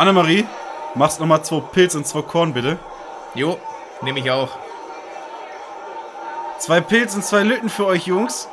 [0.00, 0.46] Annemarie,
[0.94, 2.78] machst nochmal zwei Pilz und zwei Korn, bitte.
[3.34, 3.58] Jo,
[4.00, 4.48] nehme ich auch.
[6.58, 8.48] Zwei Pilz und zwei Lütten für euch, Jungs.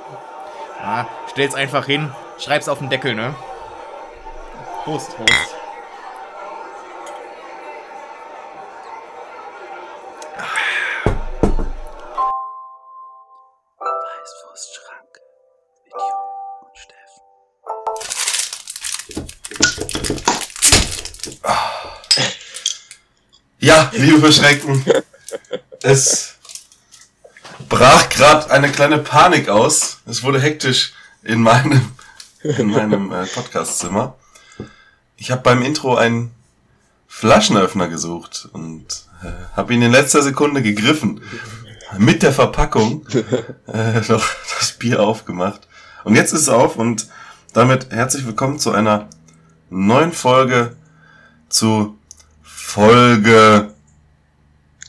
[0.83, 3.33] Ah, stell's einfach hin, schreib's auf den Deckel, ne?
[4.83, 5.15] Prost.
[5.15, 5.57] Prost.
[24.07, 24.85] Liebe Verschreckten,
[25.81, 26.35] es
[27.67, 29.99] brach gerade eine kleine Panik aus.
[30.05, 30.93] Es wurde hektisch
[31.23, 31.91] in meinem,
[32.41, 34.16] in meinem äh, Podcastzimmer.
[35.17, 36.31] Ich habe beim Intro einen
[37.09, 38.85] Flaschenöffner gesucht und
[39.23, 41.21] äh, habe ihn in letzter Sekunde gegriffen.
[41.97, 43.05] Mit der Verpackung
[43.67, 44.25] äh, noch
[44.58, 45.67] das Bier aufgemacht.
[46.05, 47.08] Und jetzt ist es auf und
[47.52, 49.09] damit herzlich willkommen zu einer
[49.69, 50.77] neuen Folge
[51.49, 51.97] zu
[52.41, 53.73] Folge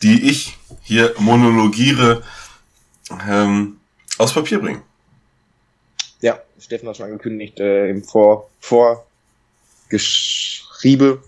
[0.02, 2.22] die ich hier monologiere,
[3.28, 3.78] ähm,
[4.18, 4.82] aus Papier bringen.
[6.20, 8.48] Ja, Steffen hat schon angekündigt äh, im Vor
[9.90, 11.22] Vorgeschriebe.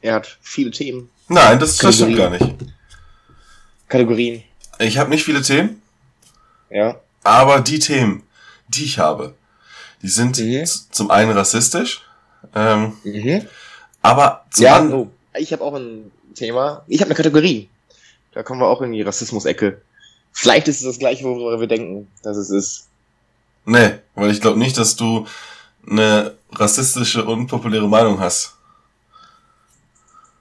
[0.00, 2.44] Er hat viele Themen, Nein, das, das stimmt gar nicht.
[3.88, 4.42] Kategorien.
[4.78, 5.80] Ich habe nicht viele Themen,
[6.70, 7.00] Ja.
[7.22, 8.22] aber die Themen,
[8.68, 9.34] die ich habe,
[10.02, 10.64] die sind Mhm.
[10.90, 12.02] zum einen rassistisch,
[12.54, 13.46] ähm, Mhm.
[14.02, 16.84] aber zum Ja, anderen, oh, ich habe auch ein Thema.
[16.88, 17.68] Ich habe eine Kategorie.
[18.34, 19.80] Da kommen wir auch in die Rassismus-Ecke.
[20.32, 22.88] Vielleicht ist es das gleiche, worüber wir denken, dass es ist.
[23.64, 25.26] nee, weil ich glaube nicht, dass du
[25.88, 28.54] eine rassistische, unpopuläre Meinung hast.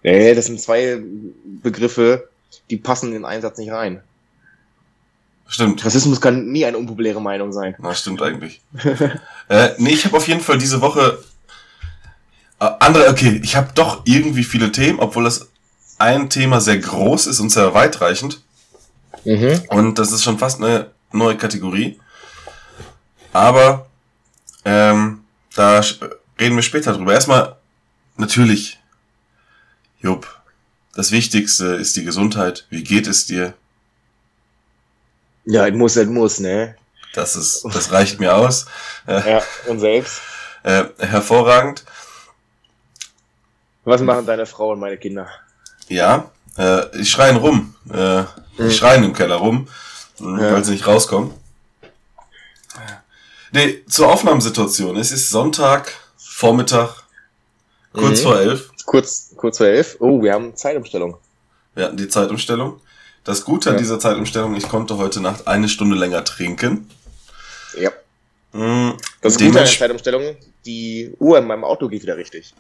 [0.02, 1.02] Nee, das sind zwei
[1.62, 2.30] Begriffe,
[2.70, 4.02] die passen in den Einsatz nicht rein.
[5.48, 5.86] Stimmt.
[5.86, 7.75] Rassismus kann nie eine unpopuläre Meinung sein.
[7.78, 8.62] Na, stimmt eigentlich.
[9.50, 11.24] äh, nee, ich habe auf jeden Fall diese Woche
[12.60, 15.50] äh, andere, okay, ich habe doch irgendwie viele Themen, obwohl das
[16.03, 18.41] ein Thema sehr groß ist und sehr weitreichend.
[19.24, 19.62] Mhm.
[19.69, 22.00] Und das ist schon fast eine neue Kategorie.
[23.31, 23.88] Aber
[24.66, 25.24] ähm,
[25.56, 25.81] da
[26.40, 27.13] reden wir später drüber.
[27.13, 27.56] Erstmal,
[28.18, 28.80] natürlich,
[30.02, 30.28] Jupp,
[30.94, 32.68] das Wichtigste ist die Gesundheit.
[32.69, 33.53] Wie geht es dir?
[35.46, 36.75] Ja, es muss, es muss, ne?
[37.13, 38.66] Das ist, das reicht mir aus.
[39.08, 40.19] Äh, Ja, und selbst.
[40.63, 41.84] äh, hervorragend.
[43.86, 45.28] Was machen deine Frau und meine Kinder?
[45.94, 47.76] Ja, äh, die schreien rum.
[47.92, 48.24] Äh,
[48.58, 48.72] die Mhm.
[48.72, 49.68] schreien im Keller rum,
[50.20, 50.54] äh, Ja.
[50.54, 51.31] weil sie nicht rauskommen.
[53.52, 54.98] Nee, zur Aufnahmesituation.
[54.98, 57.04] Es ist Sonntag, Vormittag,
[57.94, 58.24] kurz Mhm.
[58.24, 58.72] vor elf.
[58.86, 59.98] Kurz, kurz vor elf.
[60.00, 61.18] Oh, wir haben Zeitumstellung.
[61.76, 62.81] Wir hatten die Zeitumstellung.
[63.24, 63.80] Das Gute an Ja.
[63.80, 66.90] dieser Zeitumstellung, ich konnte heute Nacht eine Stunde länger trinken.
[67.80, 67.92] Ja.
[68.52, 72.54] Mm, Das Gute an der Zeitumstellung, die Uhr in meinem Auto geht wieder richtig.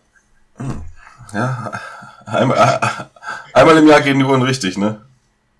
[1.33, 1.71] Ja,
[2.25, 3.09] einmal,
[3.53, 5.01] einmal im Jahr gehen die Uhren richtig, ne?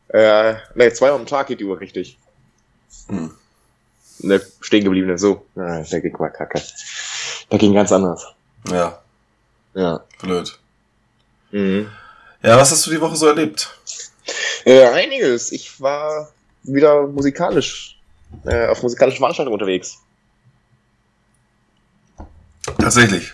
[0.10, 2.18] Äh, ne, zweimal am Tag geht die Uhr richtig.
[3.08, 3.32] Hm.
[4.20, 5.46] Ne, stehen gebliebene, so.
[5.56, 6.62] Ah, da ging mal kacke.
[7.50, 8.26] Da ging ganz anders.
[8.70, 9.00] Ja,
[9.74, 10.02] Ja.
[10.22, 10.58] blöd.
[11.52, 11.90] Mhm.
[12.42, 13.70] Ja, was hast du die Woche so erlebt?
[14.66, 15.52] Äh, einiges.
[15.52, 16.30] Ich war
[16.64, 17.98] wieder musikalisch,
[18.46, 19.98] äh, auf musikalischen Veranstaltungen unterwegs.
[22.80, 23.34] Tatsächlich.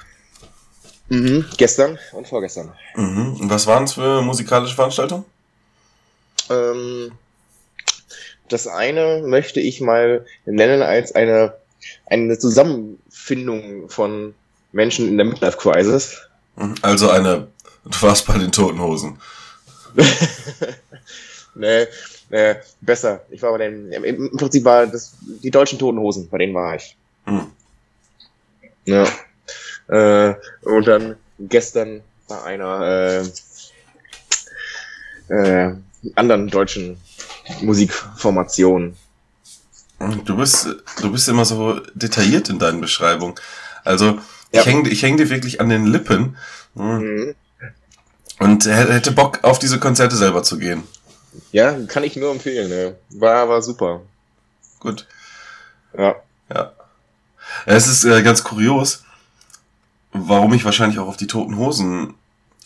[1.09, 1.45] Mhm.
[1.57, 2.71] Gestern und vorgestern.
[2.95, 3.37] Mhm.
[3.41, 5.25] Und was waren es für musikalische Veranstaltungen?
[6.49, 7.11] Ähm,
[8.47, 11.53] das eine möchte ich mal nennen als eine,
[12.05, 14.33] eine Zusammenfindung von
[14.71, 16.17] Menschen in der Midlife Crisis.
[16.55, 16.75] Mhm.
[16.81, 17.47] Also eine,
[17.85, 19.19] du warst bei den Toten Hosen.
[21.55, 21.87] nee,
[22.29, 23.21] nee, besser.
[23.31, 26.53] Ich war bei den, im, im Prinzip war das die deutschen Toten Hosen, bei denen
[26.53, 26.95] war ich.
[27.25, 27.47] Mhm.
[28.85, 29.07] Ja.
[29.89, 33.23] Äh, und dann gestern bei einer,
[35.29, 35.73] äh,
[36.15, 36.97] anderen deutschen
[37.61, 38.95] Musikformationen.
[40.25, 40.67] Du bist,
[41.01, 43.35] du bist immer so detailliert in deinen Beschreibungen.
[43.83, 44.19] Also,
[44.51, 44.61] Ja.
[44.61, 46.37] ich hänge ich häng dir wirklich an den Lippen
[46.75, 47.35] hm, Mhm.
[48.39, 50.83] und hä- hätte Bock, auf diese Konzerte selber zu gehen.
[51.51, 52.69] Ja, kann ich nur empfehlen.
[52.69, 52.95] Ne?
[53.11, 54.01] War, war super.
[54.79, 55.05] Gut.
[55.97, 56.15] Ja.
[56.53, 56.71] Ja.
[57.65, 59.03] Es ist äh, ganz kurios,
[60.11, 62.13] warum ich wahrscheinlich auch auf die Toten Hosen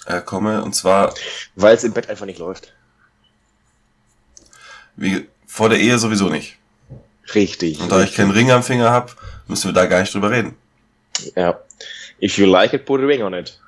[0.06, 0.64] äh, komme.
[0.64, 1.14] Und zwar,
[1.56, 2.74] Weil es im Bett einfach nicht läuft.
[4.96, 6.58] wie vor der Ehe sowieso nicht.
[7.36, 7.80] Richtig.
[7.80, 9.12] Und da ich keinen Ring am Finger habe,
[9.48, 10.56] müssen wir da gar nicht drüber reden.
[11.36, 11.60] Ja.
[12.22, 13.60] If you like it, put a ring on it.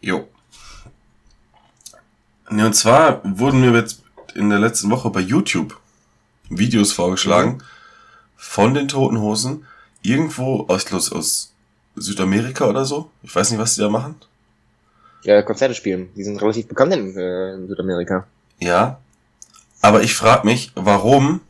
[0.00, 0.28] Jo.
[2.50, 4.02] Ja, und zwar wurden mir jetzt
[4.34, 5.78] in der letzten Woche bei YouTube
[6.48, 7.62] Videos vorgeschlagen
[8.36, 9.66] von den Toten Hosen.
[10.02, 11.52] Irgendwo aus, aus, aus
[11.96, 13.10] Südamerika oder so.
[13.22, 14.16] Ich weiß nicht, was die da machen.
[15.22, 16.10] Ja, Konzerte spielen.
[16.14, 18.26] Die sind relativ bekannt in, äh, in Südamerika.
[18.60, 18.98] Ja.
[19.82, 21.40] Aber ich frage mich, warum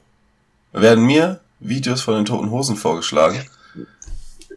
[0.72, 3.44] werden mir Videos von den Toten Hosen vorgeschlagen?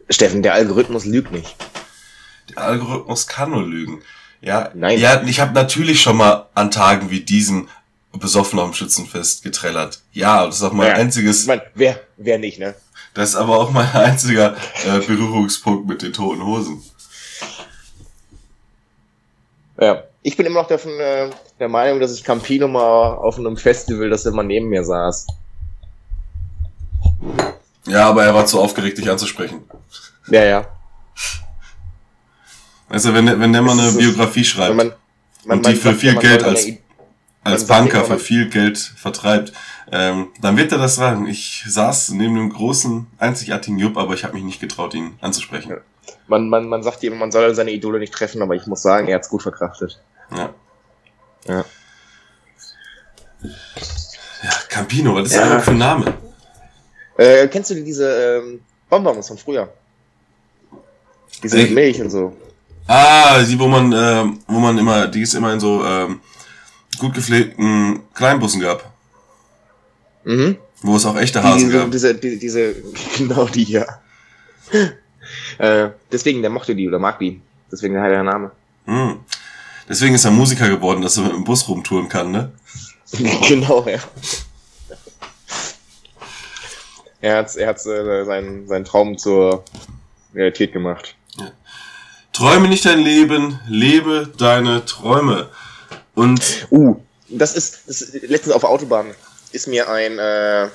[0.08, 1.54] Steffen, der Algorithmus lügt nicht.
[2.50, 4.02] Der Algorithmus kann nur lügen.
[4.40, 4.98] Ja, Nein.
[4.98, 7.68] ja ich habe natürlich schon mal an Tagen wie diesen
[8.12, 10.00] besoffen am Schützenfest getrellert.
[10.12, 10.94] Ja, das ist auch mein Ja.
[10.94, 12.74] einziges, Ich meine, wer, wer nicht, ne?
[13.14, 16.82] Das ist aber auch mein einziger äh, Berührungspunkt mit den Toten Hosen.
[19.80, 20.04] Ja.
[20.22, 24.10] Ich bin immer noch davon, äh, der Meinung, dass ich Campino mal auf einem Festival,
[24.10, 25.26] dass er mal neben mir saß.
[27.86, 29.62] Ja, aber er war zu aufgeregt, dich anzusprechen.
[30.28, 30.66] Ja, ja.
[32.90, 34.92] Weißt du, wenn, wenn der mal eine Biografie schreibt, Wenn
[35.46, 36.80] man, Und die für viel man Geld als- I-
[37.52, 39.52] als Banker immer, für viel Geld vertreibt,
[39.92, 41.26] ähm, dann wird er das sagen.
[41.26, 45.76] Ich saß neben einem großen, einzigartigen Jupp, aber ich habe mich nicht getraut, ihn anzusprechen.
[46.28, 49.08] Man, man, man sagt ihm, man soll seine Idole nicht treffen, aber ich muss sagen,
[49.08, 50.00] er hat's gut verkraftet.
[50.36, 50.50] Ja.
[51.46, 51.64] Ja.
[54.42, 55.48] Ja, Campino, was ist Ja.
[55.48, 56.14] das für ein Name?
[57.16, 59.68] Äh, kennst du diese ähm, Bonbons von früher?
[61.42, 61.64] Diese Ey.
[61.64, 62.36] mit Milch und so.
[62.86, 66.20] Ah, die, wo man, ähm, wo man immer, die es immer in so ähm,
[67.00, 68.90] gut gepflegten Kleinbussen gab,
[70.24, 70.56] Mhm.
[70.82, 71.90] wo es auch echte Die, Hasen diese, gab.
[71.90, 72.74] diese, die, diese,
[73.18, 73.86] genau die hier.
[75.58, 77.40] äh, deswegen, der mochte die oder mag die.
[77.72, 78.50] Deswegen der heilige Name.
[78.86, 79.20] Hm.
[79.88, 82.52] Deswegen ist er Musiker geworden, dass er mit dem Bus rumtouren kann, ne?
[83.48, 83.98] genau, ja.
[87.20, 89.64] Er hat, er hat äh, seinen, seinen Traum zur
[90.34, 91.16] Realität gemacht.
[92.32, 95.50] Träume nicht dein Leben, lebe deine Träume.
[96.20, 96.96] Und Uh,
[97.30, 99.14] das ist, das ist letztens auf der Autobahn
[99.52, 100.68] ist mir ein äh,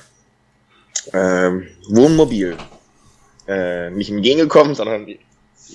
[1.12, 2.56] ähm, Wohnmobil
[3.46, 5.06] äh, nicht entgegengekommen, sondern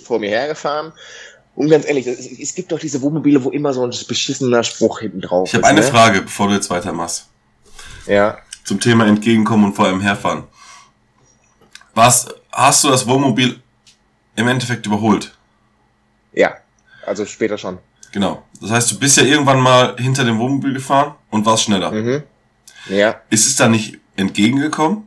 [0.04, 0.92] vor mir hergefahren.
[1.56, 5.00] Und ganz ehrlich, es, es gibt doch diese Wohnmobile, wo immer so ein beschissener Spruch
[5.00, 5.70] hinten drauf ich habe ist.
[5.70, 5.88] eine ne?
[5.88, 7.28] Frage, bevor du jetzt weitermachst.
[8.08, 8.40] Ja.
[8.66, 10.44] Zum Thema entgegenkommen und vor allem herfahren.
[11.94, 13.62] Was, hast du das Wohnmobil
[14.36, 15.34] im Endeffekt überholt?
[16.34, 16.58] Ja.
[17.06, 17.80] Also später schon.
[18.12, 18.44] Genau.
[18.62, 21.92] Das heißt, du bist ja irgendwann mal hinter dem Wohnmobil gefahren und warst schneller.
[21.92, 22.24] Mhm.
[22.90, 23.22] Ja.
[23.30, 25.04] Ist es da nicht entgegengekommen?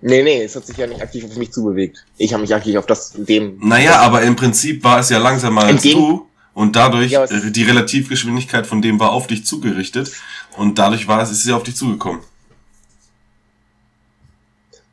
[0.00, 2.04] Nee, nee, es hat sich ja nicht aktiv auf mich zubewegt.
[2.18, 3.58] Ich habe mich aktiv auf das dem.
[3.60, 7.62] Naja, aber im Prinzip war es ja langsamer als du und dadurch, Ja, es- die
[7.62, 10.10] Relativgeschwindigkeit von dem war auf dich zugerichtet
[10.56, 12.20] und dadurch war es, ist sie auf dich zugekommen.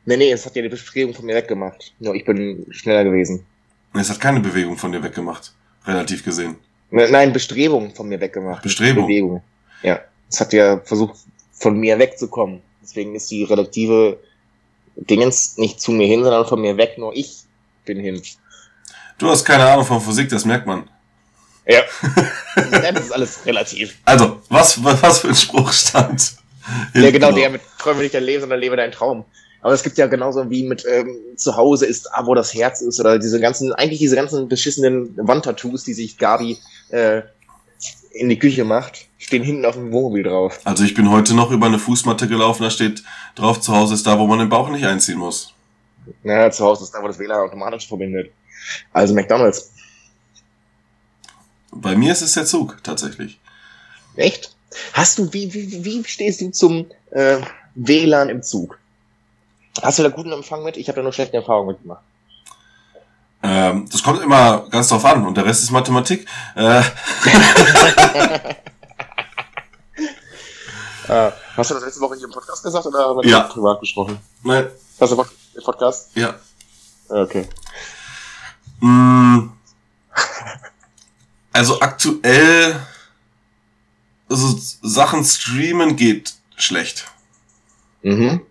[0.04, 1.92] Nee, nee, es hat ja die Bestrebung von mir weggemacht.
[1.98, 3.44] Nur ich bin schneller gewesen.
[3.94, 5.52] Es hat keine Bewegung von dir weggemacht.
[5.86, 6.56] Relativ gesehen.
[6.90, 8.62] Ne- Nein, Bestrebung von mir weggemacht.
[8.62, 9.06] Bestrebung.
[9.06, 9.42] Bewegung.
[9.82, 10.00] Ja.
[10.30, 11.16] Es hat ja versucht,
[11.52, 12.62] von mir wegzukommen.
[12.82, 14.18] Deswegen ist die relative
[14.96, 17.40] Dingens nicht zu mir hin, sondern von mir weg, nur ich
[17.84, 18.22] bin hin.
[19.18, 20.88] Du hast keine Ahnung von Physik, das merkt man.
[21.66, 21.82] Ja.
[22.56, 23.98] das ist alles relativ.
[24.04, 26.34] Also, was, was für ein Spruch stand?
[26.94, 27.38] Ja, genau, drauf?
[27.38, 29.24] der mit Träume nicht dein Leben, sondern lebe deinen Traum.
[29.62, 32.80] Aber es gibt ja genauso wie mit ähm, zu Hause ist da, wo das Herz
[32.80, 37.22] ist, oder diese ganzen, eigentlich diese ganzen beschissenen Wandtattoos, die sich Gabi äh,
[38.12, 40.60] in die Küche macht, stehen hinten auf dem Wohnmobil drauf.
[40.64, 44.06] Also ich bin heute noch über eine Fußmatte gelaufen, da steht drauf, zu Hause ist
[44.06, 45.52] da, wo man den Bauch nicht einziehen muss.
[46.24, 48.32] Ja, zu Hause ist da, wo das WLAN automatisch verbindet.
[48.92, 49.72] Also McDonalds.
[51.70, 53.38] Bei mir ist es der Zug, tatsächlich.
[54.16, 54.56] Echt?
[54.92, 57.38] Hast du, wie, wie, wie stehst du zum äh,
[57.74, 58.79] WLAN im Zug?
[59.82, 60.76] Hast du da guten Empfang mit?
[60.76, 62.02] Ich habe da nur schlechte Erfahrungen mitgemacht.
[63.42, 66.26] Ähm, das kommt immer ganz drauf an und der Rest ist Mathematik.
[66.56, 66.82] Äh,
[71.08, 73.40] Äh, hast du das letzte Woche hier im Podcast gesagt oder haben wir Ja.
[73.40, 74.18] privat gesprochen?
[74.42, 74.68] nein,
[75.00, 75.24] Hast du
[75.56, 76.10] im Podcast?
[76.14, 76.34] ja.
[77.08, 77.48] Ah, Okay.
[78.80, 79.50] Mm,
[81.52, 82.80] also aktuell
[84.28, 87.06] also Sachen streamen geht schlecht.
[88.02, 88.42] Mhm.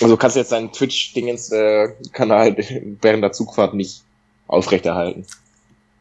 [0.00, 2.56] Also kannst du jetzt deinen Twitch-Dingens-Kanal
[3.00, 4.02] während der Zugfahrt nicht
[4.46, 5.26] aufrechterhalten.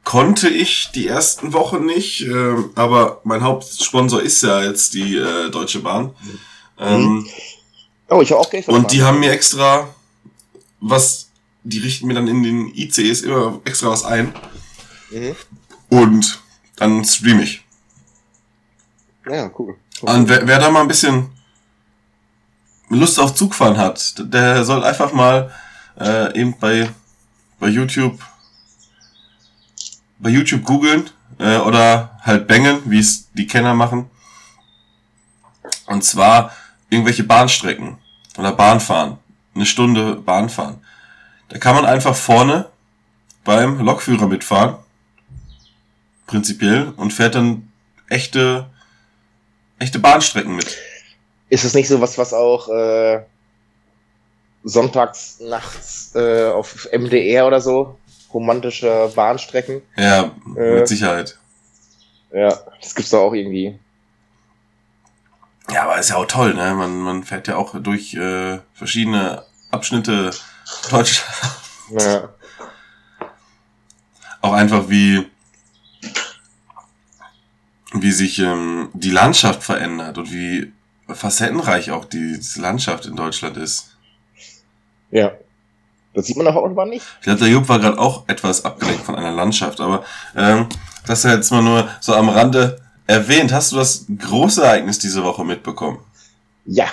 [0.04, 5.50] Konnte ich die ersten Wochen nicht, äh, aber mein Hauptsponsor ist ja jetzt die äh,
[5.50, 6.16] Deutsche Bahn.
[6.80, 7.27] Ähm,
[8.10, 9.94] Oh, ich habe auch Geld Und die haben mir extra
[10.80, 11.30] was,
[11.63, 14.34] die richten mir dann in den ICs immer extra was ein.
[15.12, 15.36] Mhm.
[15.89, 16.42] Und
[16.77, 17.63] dann stream ich.
[19.30, 19.75] Ja, cool.
[20.01, 21.30] Und wer, wer da mal ein bisschen
[22.89, 25.51] Lust auf Zugfahren hat, der soll einfach mal
[26.00, 26.89] äh, eben bei,
[27.60, 28.20] bei YouTube
[30.20, 34.10] bei YouTube googeln äh, oder halt bangen, wie es die Kenner machen.
[35.86, 36.51] Und zwar
[36.89, 37.98] irgendwelche Bahnstrecken
[38.38, 39.17] oder Bahnfahren.
[39.56, 40.77] Eine Stunde Bahnfahren.
[41.50, 42.70] Da kann man einfach vorne
[43.44, 44.75] beim Lokführer mitfahren.
[46.25, 46.94] Prinzipiell.
[46.98, 47.72] Und fährt dann
[48.10, 48.70] echte,
[49.79, 50.77] echte Bahnstrecken mit.
[51.50, 53.24] Ist es nicht so was, was auch äh,
[54.63, 57.98] sonntags nachts äh, auf MDR oder so?
[58.34, 59.82] Romantische Bahnstrecken.
[59.96, 60.80] Ja, Äh.
[60.80, 61.38] mit Sicherheit.
[62.34, 62.50] Ja,
[62.82, 63.80] das gibt's doch auch irgendwie.
[65.72, 66.74] Ja, aber ist ja auch toll, ne?
[66.75, 70.32] Man, man fährt ja auch durch äh, verschiedene Abschnitte
[70.89, 71.36] Deutschland.
[71.92, 72.30] Ja.
[74.42, 75.25] Auch einfach wie,
[77.94, 80.72] wie sich ähm, die Landschaft verändert und wie
[81.10, 83.96] facettenreich auch die, Landschaft in Deutschland ist.
[85.12, 85.32] ja.
[86.14, 87.06] Das sieht man der Autobahn nicht.
[87.20, 90.04] Ich glaube, der Jupp war gerade auch etwas abgelenkt von einer Landschaft, aber
[90.36, 90.68] ähm,
[91.06, 93.52] das ja jetzt mal nur so am Rande erwähnt.
[93.52, 96.00] Hast du das große Ereignis diese Woche mitbekommen?
[96.66, 96.88] Ja.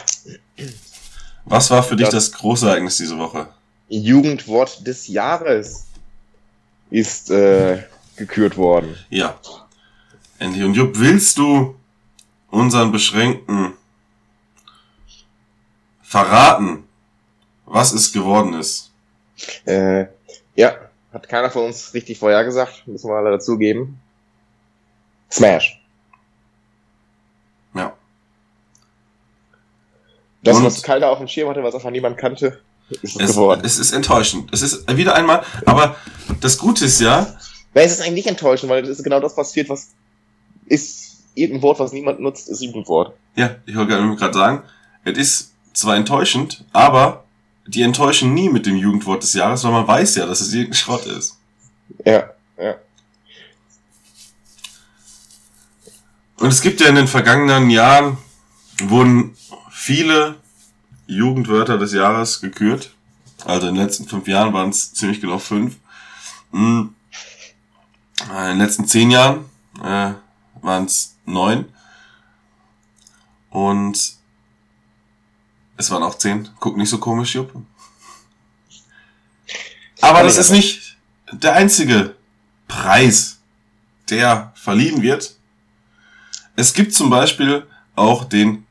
[1.47, 3.49] Was war für dich Das- das große Ereignis diese Woche?
[3.89, 5.87] Jugendwort des Jahres
[6.91, 7.83] ist äh,
[8.17, 8.95] gekürt worden.
[9.09, 9.39] Ja.
[10.39, 10.65] Endlich.
[10.65, 11.77] Und Jupp, willst du
[12.51, 13.73] unseren Beschränkten
[16.05, 16.85] verraten,
[17.67, 18.93] was es geworden ist?
[19.65, 20.07] Äh,
[20.55, 20.77] ja,
[21.13, 23.99] hat keiner von uns richtig vorhergesagt, müssen wir alle dazugeben.
[25.31, 25.81] Smash.
[27.75, 27.93] Ja.
[30.43, 33.31] Das, Und- was keiner auf dem Schirm hatte, was einfach niemand kannte, ist es Es,
[33.33, 33.63] geworden.
[33.65, 34.53] es ist enttäuschend.
[34.53, 35.97] Es ist wieder einmal, aber
[36.41, 37.35] das Gute ist ja,
[37.73, 39.89] Weil es ist eigentlich nicht enttäuschend, weil das ist genau das passiert, was
[40.67, 43.17] ist irgendein Wort, was niemand nutzt, ist Jugendwort.
[43.35, 44.63] ja, ich wollte gerade sagen,
[45.05, 47.25] es ist zwar enttäuschend, aber
[47.67, 50.75] die enttäuschen nie mit dem Jugendwort des Jahres, weil man weiß ja, dass es irgendein
[50.75, 51.39] Schrott ist.
[52.05, 52.75] Ja, ja.
[56.37, 58.19] Und es gibt ja in den vergangenen Jahren
[58.83, 59.37] wurden
[59.71, 60.37] viele
[61.07, 62.95] Jugendwörter des Jahres gekürt.
[63.45, 65.77] Also in den letzten fünf Jahren waren es ziemlich genau fünf.
[66.53, 66.95] Hm.
[68.31, 69.45] Äh, In den letzten zehn Jahren
[69.83, 70.13] äh,
[70.63, 71.67] waren es neun.
[73.51, 74.17] Und
[75.77, 76.49] es waren auch zehn.
[76.61, 77.53] Guck nicht so komisch, Jupp.
[80.01, 80.97] Aber das ist nicht
[81.33, 82.15] der einzige
[82.69, 83.41] Preis,
[84.11, 85.37] der verliehen wird.
[86.57, 87.67] Es gibt zum Beispiel
[87.97, 88.67] auch den,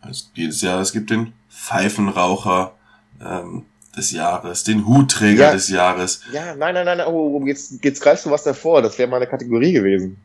[0.00, 2.74] also jedes Jahr, es gibt den Pfeifenraucher
[3.20, 5.52] ähm, des Jahres, den Hutträger Ja.
[5.52, 6.22] des Jahres.
[6.32, 9.16] Ja, nein, nein, nein, nein, oh, jetzt, jetzt greifst du was davor, das wäre mal
[9.16, 10.16] eine Kategorie gewesen.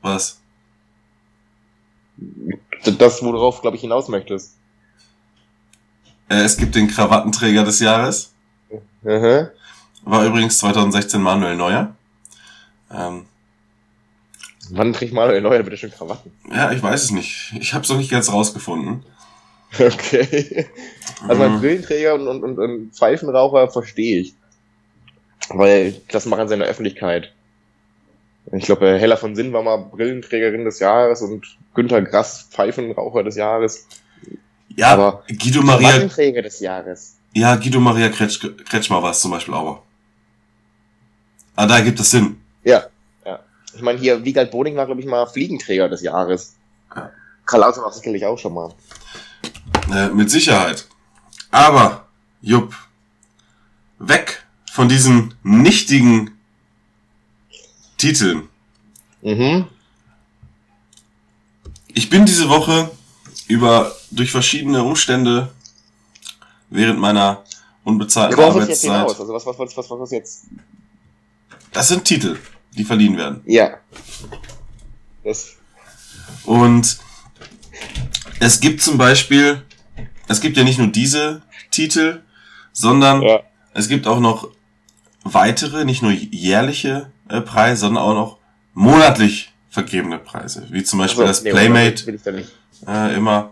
[0.00, 0.40] Was?
[2.98, 4.56] Das, worauf, glaube ich, hinaus möchtest.
[6.32, 8.32] Äh, es gibt den Krawattenträger des Jahres.
[9.02, 9.48] Mhm.
[10.04, 11.94] War übrigens 2016 Manuel Neuer.
[12.92, 13.26] Ähm,
[14.70, 16.32] Wann trägt Manuel Neuer bitte schon Krawatten?
[16.50, 17.52] ja, ich weiß es nicht.
[17.60, 19.04] Ich habe es noch nicht ganz rausgefunden.
[19.78, 20.66] Okay.
[21.26, 21.60] Also Mhm.
[21.60, 24.34] Brillenträger und, und, und, und Pfeifenraucher verstehe ich.
[25.48, 27.32] Weil das machen sie in der Öffentlichkeit.
[28.52, 33.22] Ich glaube, äh, Hella von Sinn war mal Brillenträgerin des Jahres und Günter Grass Pfeifenraucher
[33.22, 33.86] des Jahres.
[34.76, 37.16] Ja, Aber Guido Maria, Krawattenträger des Jahres.
[37.34, 39.82] ja, Guido Maria Kretsch, Kretschmer war es zum Beispiel auch.
[41.56, 42.40] Ah, da gibt es Sinn.
[42.64, 42.86] Ja,
[43.26, 43.40] ja.
[43.74, 46.54] Ich meine, hier, Wiegald Boding war, glaube ich, mal Fliegenträger des Jahres.
[46.94, 47.10] Ja.
[47.44, 48.72] Karl Lauterbach sicherlich auch schon mal.
[49.92, 50.86] Äh, mit Sicherheit.
[51.50, 52.06] Aber,
[52.40, 52.74] Jupp,
[53.98, 56.30] weg von diesen nichtigen
[57.98, 58.48] Titeln.
[59.20, 59.66] Mhm.
[61.88, 62.90] Ich bin diese Woche
[63.48, 65.52] über durch verschiedene Umstände
[66.70, 67.42] während meiner
[67.84, 69.18] unbezahlten Worauf ist jetzt hinaus?
[69.18, 69.20] Arbeitszeit.
[69.20, 70.44] Also was, was, was, was, was, was jetzt?
[71.72, 72.38] Das sind Titel,
[72.76, 73.42] die verliehen werden.
[73.46, 73.78] Ja.
[75.24, 75.56] Das,
[76.44, 76.98] Und
[78.40, 79.62] es gibt zum Beispiel,
[80.28, 82.22] es gibt ja nicht nur diese Titel,
[82.72, 83.40] sondern ja.
[83.74, 84.48] es gibt auch noch
[85.24, 88.38] weitere, nicht nur jährliche äh, Preise, sondern auch noch
[88.74, 92.18] monatlich vergebene Preise, wie zum Beispiel Achso, das nee, Playmate
[92.86, 93.51] äh, immer.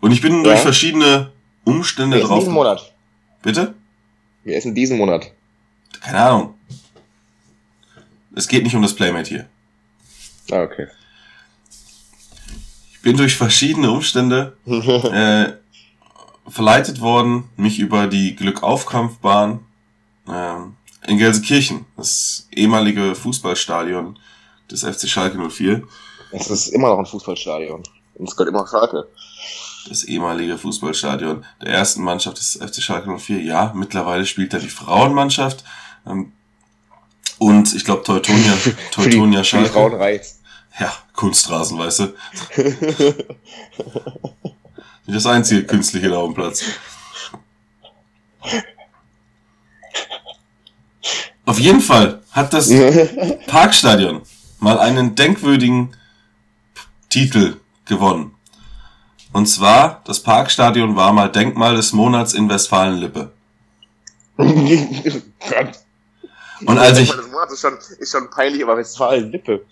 [0.00, 0.62] Und ich bin durch Ja.
[0.62, 1.32] verschiedene
[1.64, 2.38] Umstände in drauf.
[2.40, 2.92] diesem Monat?
[3.42, 3.74] Bitte?
[4.44, 5.30] Wer ist in diesem Monat?
[6.00, 6.54] Keine Ahnung.
[8.34, 9.48] Es geht nicht um das Playmate hier.
[10.50, 10.86] Ah, okay.
[12.92, 15.52] Ich bin durch verschiedene Umstände äh,
[16.50, 19.60] verleitet worden, mich über die Glückaufkampfbahn
[20.28, 20.76] ähm,
[21.06, 24.18] in Gelsenkirchen, das ehemalige Fußballstadion
[24.70, 25.82] des FC Schalke 04,
[26.32, 27.82] Es ist immer noch ein Fußballstadion.
[28.16, 29.08] Und es gehört immer Schalke.
[29.88, 33.40] Das ehemalige Fußballstadion der ersten Mannschaft des FC Schalke 04.
[33.42, 35.64] Ja, mittlerweile spielt da die Frauenmannschaft.
[36.06, 36.32] Ähm,
[37.38, 38.52] und ich glaube Teutonia,
[38.90, 39.70] Teutonia für die Schalke.
[39.70, 40.40] Frauen reicht's.
[40.78, 42.14] Ja, Kunstrasen, weißt du.
[45.06, 46.62] Nicht das einzige künstliche Laubenplatz.
[51.46, 52.70] Auf jeden Fall hat das
[53.46, 54.22] Parkstadion
[54.60, 55.96] mal einen denkwürdigen
[57.08, 58.34] Titel gewonnen.
[59.32, 63.30] Und zwar, das Parkstadion war mal Denkmal des Monats in Westfalen-Lippe.
[64.36, 64.48] Gott.
[66.66, 69.64] Und als ich, Das ist schon, ist schon peinlich, aber Westfalen-Lippe.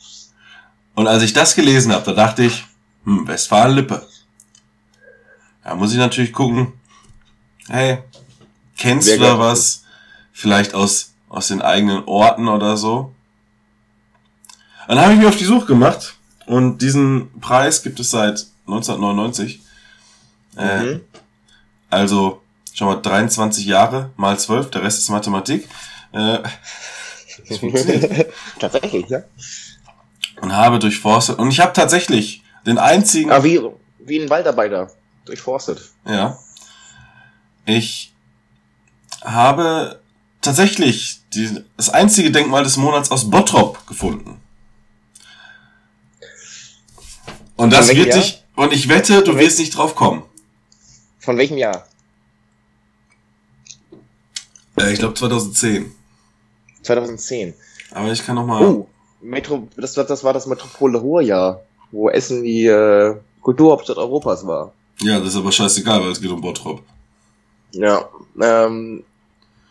[0.95, 2.65] und als ich das gelesen habe, da dachte ich,
[3.05, 4.07] hm, Westfalen-Lippe.
[5.65, 6.75] Da muss ich natürlich gucken,
[7.67, 7.99] hey,
[8.79, 9.83] kennst Wer du da was?
[10.33, 13.13] Vielleicht aus, aus den eigenen Orten oder so?
[14.87, 16.15] Und dann habe ich mich auf die Suche gemacht
[16.47, 19.61] und diesen Preis gibt es seit 1999.
[20.57, 21.01] Äh, Mhm.
[21.91, 22.43] Also,
[22.73, 25.69] schau mal, 23 Jahre mal 12, der Rest ist Mathematik.
[26.13, 26.39] Äh,
[27.49, 28.33] das funktioniert.
[28.59, 29.23] Tatsächlich, ja.
[30.41, 31.39] und habe durchforstet.
[31.39, 33.31] Und ich habe tatsächlich den einzigen.
[33.31, 33.61] Ah, wie,
[33.99, 34.91] wie ein Waldarbeiter.
[35.25, 35.81] Durchforstet.
[36.07, 36.39] Ja.
[37.65, 38.13] Ich
[39.23, 40.01] habe
[40.41, 44.41] tatsächlich die, das einzige Denkmal des Monats aus Bottrop gefunden.
[47.57, 48.43] Und das wird dich.
[48.57, 50.23] Und ich wette, du wirst nicht drauf kommen.
[51.19, 51.87] Von welchem Jahr?
[54.79, 55.93] Äh, ich glaube 2010.
[56.83, 57.55] 2010.
[57.93, 58.63] Aber ich kann noch mal.
[58.65, 58.89] Oh,
[59.21, 64.73] Metro, das, war- das war das Metropole Ruhrjahr, wo Essen die äh, Kulturhauptstadt Europas war.
[65.01, 66.83] Ja, das ist aber scheißegal, weil es geht um Bottrop.
[67.73, 68.09] Ja.
[68.41, 69.05] Ähm,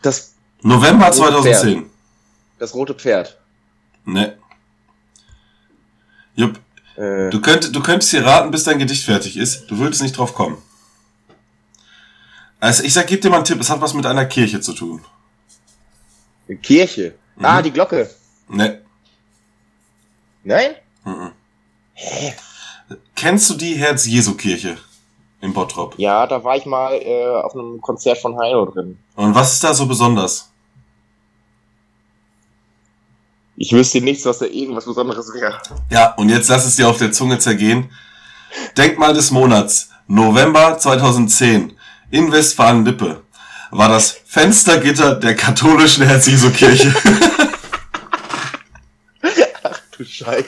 [0.02, 1.86] das, November Rote 2010.
[2.60, 3.40] das rote Pferd.
[4.06, 4.38] Ne.
[6.36, 6.60] Jupp,
[6.98, 9.68] Äh, Du, könnt, du könntest hier raten, bis dein Gedicht fertig ist.
[9.70, 10.58] Du würdest nicht drauf kommen.
[12.60, 14.74] Also ich sag, gib dir mal einen Tipp, es hat was mit einer Kirche zu
[14.74, 15.02] tun.
[16.62, 17.16] Kirche.
[17.36, 17.46] Mhm.
[17.46, 18.10] Ah, die Glocke.
[18.48, 18.82] Ne.
[20.44, 20.76] Nein?
[21.04, 21.32] Mhm.
[23.16, 24.78] Kennst du die Herz-Jesu-Kirche
[25.42, 25.96] in Bottrop?
[25.98, 28.98] Ja, da war ich mal äh, auf einem Konzert von Heino drin.
[29.16, 30.52] Und was ist da so besonders?
[33.58, 35.58] Ich wüsste nichts, was da irgendwas Besonderes wäre.
[35.90, 37.90] Ja, und jetzt lass es dir auf der Zunge zergehen.
[38.78, 41.74] Denkmal des Monats, November 2010,
[42.12, 43.22] in Westfalen-Lippe,
[43.72, 46.94] war das Fenstergitter der katholischen Herz-Jesu-Kirche.
[49.98, 50.46] Du Scheiße.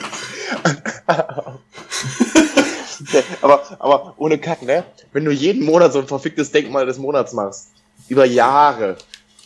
[3.40, 4.84] aber, aber ohne Kack, ne?
[5.14, 7.68] Wenn du jeden Monat so ein verficktes Denkmal des Monats machst,
[8.08, 8.98] über Jahre,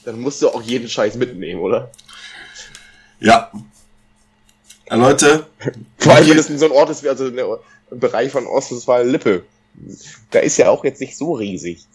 [0.04, 1.92] dann musst du auch jeden Scheiß mitnehmen, oder?
[3.22, 3.50] Ja.
[4.88, 5.46] Ja, Leute,
[5.98, 7.58] Vor allem, wenn es in so ein Ort ist wie also im
[7.98, 9.44] Bereich von Ostwestfalen-Lippe.
[10.30, 11.86] Da ist ja auch jetzt nicht so riesig.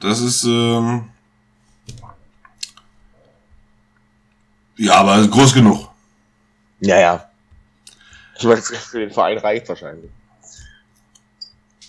[0.00, 1.10] Das ist, ähm,
[4.76, 5.88] ja, aber groß genug.
[6.80, 7.30] Ja, ja.
[8.36, 10.10] Ich meine, für den Verein reicht wahrscheinlich.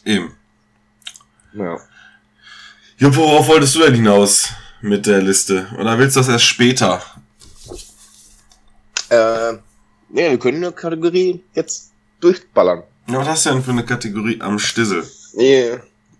[0.05, 0.35] Eben.
[1.53, 1.77] Ja.
[2.99, 4.49] Ja, worauf wolltest du denn hinaus
[4.81, 5.67] mit der Liste?
[5.79, 7.01] Oder willst du das erst später?
[9.13, 9.59] Äh,
[10.09, 12.81] nee, wir können eine Kategorie jetzt durchballern.
[13.07, 15.05] Ja, was hast du denn für eine Kategorie am Stissel?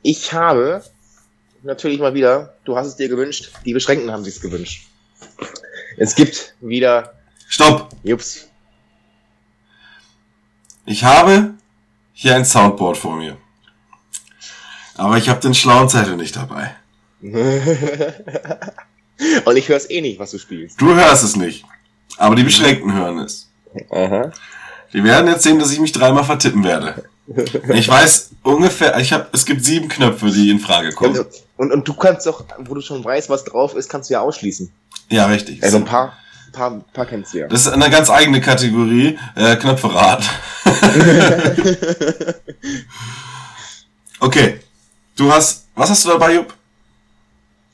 [0.04, 0.84] Ich habe
[1.64, 4.88] natürlich mal wieder, du hast es dir gewünscht, die Beschränkten haben sich's gewünscht.
[5.98, 7.14] Es gibt wieder,
[7.48, 7.90] Stopp!
[8.04, 8.48] jups,
[10.86, 11.56] Ich habe
[12.14, 13.38] hier ein Soundboard vor mir.
[14.96, 16.76] Aber ich habe den schlauen Zettel nicht dabei.
[17.22, 17.36] und
[19.56, 20.82] ich höre es eh nicht, was du spielst.
[20.82, 21.66] Du hörst es nicht.
[22.18, 23.50] Aber die Beschränkten hören es.
[23.92, 24.32] Aha.
[24.94, 27.04] Die werden jetzt sehen, dass ich mich dreimal vertippen werde.
[27.74, 31.18] Ich weiß ungefähr, ich habe, es gibt sieben Knöpfe, die in Frage kommen.
[31.18, 34.16] Und, und, und du kannst doch, wo du schon weißt, was drauf ist, kannst du
[34.16, 34.70] ja ausschließen.
[35.10, 35.64] Ja, richtig.
[35.64, 36.18] Also ein paar,
[36.52, 37.48] paar, paar kennst du ja.
[37.48, 40.26] Das ist eine ganz eigene Kategorie, äh, Knöpfe raten.
[44.20, 44.60] okay.
[45.16, 46.54] Du hast, was hast du dabei, Jupp?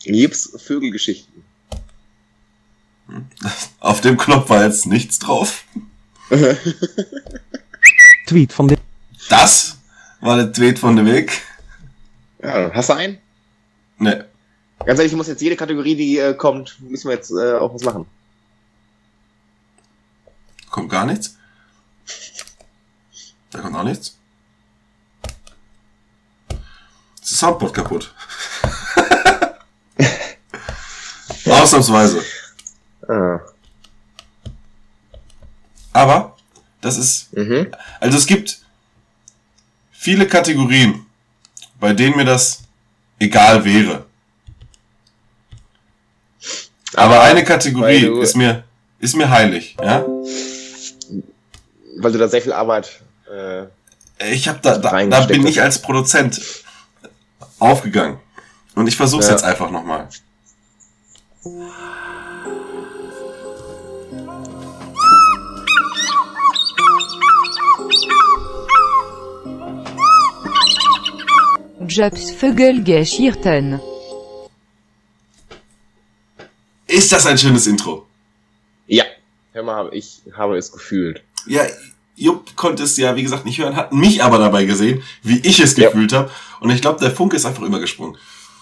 [0.04, 1.29] Jups, Vögelgeschichten.
[3.80, 5.63] Auf dem Knopf war jetzt nichts drauf.
[8.28, 8.78] Tweet van de
[9.30, 9.78] Das
[10.22, 11.41] war der Tweet von der Weg.
[12.43, 13.17] Ja, hast du einen?
[13.98, 14.26] Ne,
[14.86, 17.74] Ganz ehrlich, ich muss jetzt jede Kategorie, die äh, kommt, müssen wir jetzt äh, auch
[17.74, 18.06] was machen.
[20.69, 21.36] kommt gar nichts.
[23.52, 24.15] Da kommt auch nichts.
[27.22, 28.13] Ist das Soundboard kaputt?
[31.45, 32.24] Ausnahmsweise.
[33.10, 33.39] Ah.
[35.93, 36.38] Aber
[36.82, 37.72] das ist Mhm.
[38.00, 38.60] Also es gibt
[39.91, 41.06] viele Kategorien,
[41.80, 42.62] bei denen mir das
[43.19, 44.06] egal wäre.
[46.95, 48.63] Aber eine Kategorie du- ist mir,
[49.00, 50.06] ist mir heilig, ja.
[51.98, 53.02] Weil du da sehr viel Arbeit.
[53.32, 53.65] Äh,
[54.34, 56.41] Ich habe da, da, da bin ich als Produzent
[57.60, 58.19] aufgegangen.
[58.76, 59.34] Und ich versuche es Ja.
[59.34, 60.08] jetzt einfach nochmal.
[72.00, 73.82] Vögelgeschirrten.
[76.88, 78.06] Ist das ein schönes Intro?
[78.88, 79.04] ja,
[79.52, 81.22] hör mal, ich habe es gefühlt.
[81.46, 81.62] Ja,
[82.16, 85.60] Jupp konnte es ja, wie gesagt, nicht hören, hat mich aber dabei gesehen, wie ich
[85.60, 85.88] es Ja.
[85.90, 86.32] gefühlt habe.
[86.62, 88.18] Und ich glaube, der Funke ist einfach übergesprungen.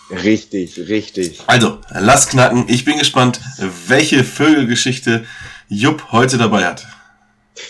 [0.10, 1.42] Richtig, richtig.
[1.48, 2.66] Also, lass knacken.
[2.68, 3.40] Ich bin gespannt,
[3.88, 5.26] welche Vögelgeschichte
[5.70, 6.86] Jupp heute dabei hat.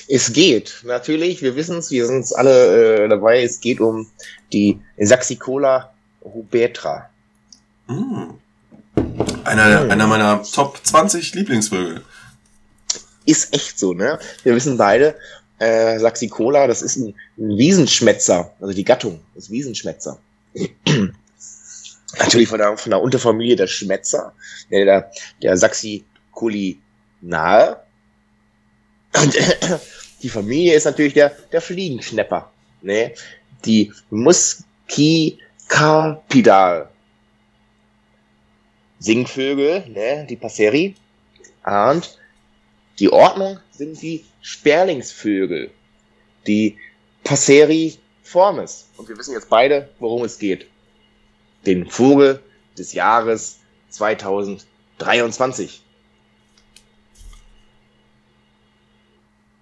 [0.08, 3.42] Es geht, natürlich, wir wissen es, wir sind alle äh, dabei.
[3.44, 4.08] Es geht um
[4.54, 7.10] die Saxicola rubetra.
[7.88, 8.36] Hm.
[9.44, 9.92] Einer, Hm.
[9.92, 12.04] einer meiner Top 20 Lieblingsvögel.
[13.26, 14.20] Ist echt so, ne?
[14.44, 15.16] Wir wissen beide,
[15.60, 20.20] äh, Saxicola, das ist ein, ein Wiesenschmätzer, also die Gattung ist Wiesenschmätzer.
[22.20, 24.34] Natürlich von der, von der Unterfamilie der Schmätzer,
[24.72, 26.78] der, der, der Saxicolinae.
[29.16, 29.38] Und
[30.24, 32.50] die Familie ist natürlich der, der Fliegenschnepper,
[32.82, 33.14] ne?
[33.66, 36.90] Die Muscicapidal.
[39.00, 40.26] Singvögel, ne?
[40.28, 40.96] Die Passeri.
[41.66, 42.18] Und
[43.00, 45.72] die Ordnung sind die Sperlingsvögel,
[46.48, 46.78] die
[47.24, 48.88] Passeriformes.
[48.98, 50.68] Und wir wissen jetzt beide, worum es geht.
[51.66, 52.42] Den Vogel
[52.78, 55.82] des Jahres 2023.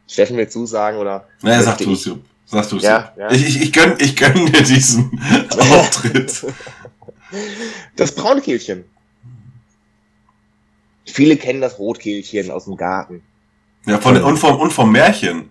[0.08, 1.27] Steffen mir zusagen oder?
[1.41, 2.62] Naja, sag möchte du es, ich?
[2.62, 2.63] Jupp.
[2.63, 3.31] Sag du es, Ja, ja.
[3.31, 5.19] Ich, ich, ich gönn, ich gönn dir diesen
[5.71, 6.45] Auftritt.
[7.95, 8.86] Das Braunkehlchen.
[11.05, 13.23] Viele kennen das Rotkehlchen aus dem Garten.
[13.86, 15.49] Ja, von, und, vom, und vom Märchen.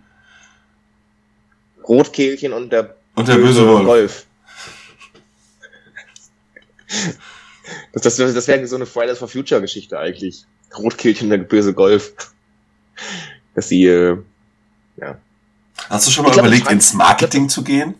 [1.87, 3.85] Rotkehlchen und der Und der böse Wolf.
[3.85, 4.26] Golf.
[7.92, 10.44] Das, das, das wäre so eine Fridays for Future Geschichte eigentlich.
[10.76, 12.12] Rotkehlchen und der böse Golf.
[13.54, 14.18] Dass sie, äh,
[14.96, 15.18] ja.
[15.90, 17.94] Hast du schon mal glaub, überlegt, ins Marketing zu gehen?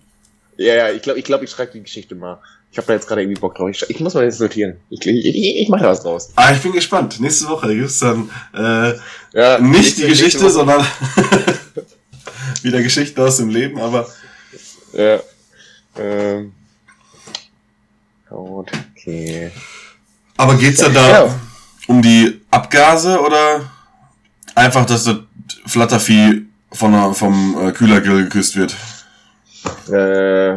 [0.57, 2.39] Ja, ja, ich glaube, ich, glaub, ich schreibe die Geschichte mal.
[2.71, 3.69] Ich habe da jetzt gerade irgendwie Bock drauf.
[3.71, 4.77] Ich, ich muss mal jetzt notieren.
[4.91, 6.31] Ich, ich, ich, ich mache da was draus.
[6.35, 7.21] Ah, ich bin gespannt.
[7.21, 8.95] Nächste Woche gibt's dann äh,
[9.33, 10.85] Ja, nicht die Geschichte, sondern
[12.63, 14.09] wieder Geschichten aus dem Leben, aber
[14.93, 15.21] Ja.
[15.97, 16.53] Ähm.
[18.29, 19.53] Okay.
[20.37, 21.41] Aber geht's dann da Ja.
[21.87, 23.71] um die Abgase oder
[24.55, 25.19] einfach, dass das
[25.67, 28.77] Flattervieh von der, vom äh, Kühlergrill geküsst wird?
[29.91, 30.57] Äh,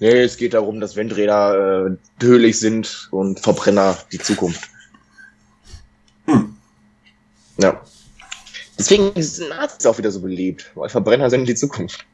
[0.00, 4.68] nee, es geht darum, dass Windräder äh, tödlich sind und Verbrenner die Zukunft.
[6.26, 6.56] Hm.
[7.58, 7.80] Ja.
[8.78, 12.04] Deswegen sind Nazis auch wieder so beliebt, weil Verbrenner sind die Zukunft.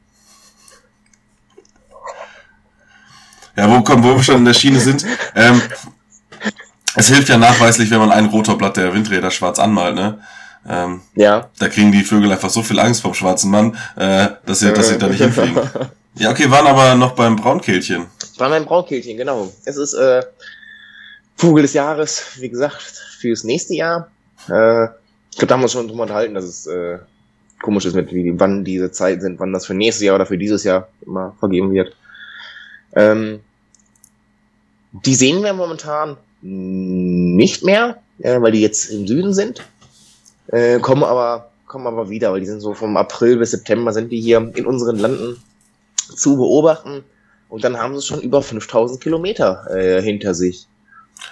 [3.57, 5.07] Ja, wo, komm, wo wir schon in der Schiene sind.
[5.37, 5.63] Ähm,
[6.97, 10.21] es hilft ja nachweislich, wenn man ein Rotorblatt der Windräder schwarz anmalt, ne?
[10.69, 11.49] Ähm, Ja.
[11.59, 14.89] da kriegen die Vögel einfach so viel Angst vom schwarzen Mann, äh, dass sie, dass
[14.89, 15.59] sie da nicht hinfliegen.
[16.17, 18.07] Ja, okay, waren aber noch beim Braunkehlchen.
[18.37, 19.51] War mein Braunkehlchen, genau.
[19.65, 20.23] Es ist äh,
[21.37, 22.83] Vogel des Jahres, wie gesagt,
[23.21, 24.11] fürs nächste Jahr.
[24.49, 24.87] Äh,
[25.31, 26.99] ich glaube, da haben wir uns schon drüber unterhalten, dass es äh,
[27.63, 30.37] komisch ist, mit wie, wann diese Zeiten sind, wann das für nächstes Jahr oder für
[30.37, 31.95] dieses Jahr immer vergeben wird.
[32.97, 33.41] Ähm,
[34.93, 39.63] die sehen wir momentan nicht mehr, äh, weil die jetzt im Süden sind.
[40.53, 44.11] Äh, kommen aber kommen aber wieder, weil die sind so vom April bis September sind
[44.11, 45.41] die hier in unseren Landen
[46.17, 47.05] zu beobachten.
[47.49, 50.67] Und dann haben sie schon über 5000 Kilometer äh, hinter sich.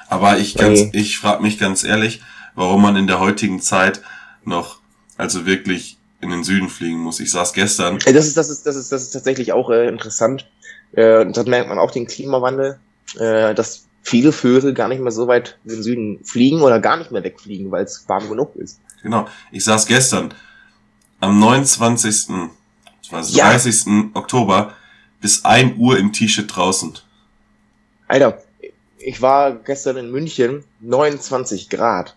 [0.08, 0.90] Aber ich ganz, Okay.
[0.92, 2.22] ich frage mich ganz ehrlich,
[2.54, 4.00] warum man in der heutigen Zeit
[4.44, 4.78] noch,
[5.16, 7.20] also wirklich in den Süden fliegen muss.
[7.20, 9.88] Ich saß gestern, Äh, Das ist, das ist, das ist, das ist tatsächlich auch äh,
[9.88, 10.48] interessant.
[10.92, 12.78] Äh, das merkt man auch den Klimawandel,
[13.18, 16.96] äh, dass viele Vögel gar nicht mehr so weit in den Süden fliegen oder gar
[16.96, 18.80] nicht mehr wegfliegen, weil es warm genug ist.
[19.02, 20.34] Genau, ich saß gestern
[21.20, 22.50] am 29.
[23.10, 23.50] Also Ja.
[23.50, 24.14] 30.
[24.14, 24.74] Oktober
[25.20, 26.98] bis 1 Uhr im T-Shirt draußen.
[28.06, 28.42] Alter,
[28.98, 32.16] ich war gestern in München, 29 Grad.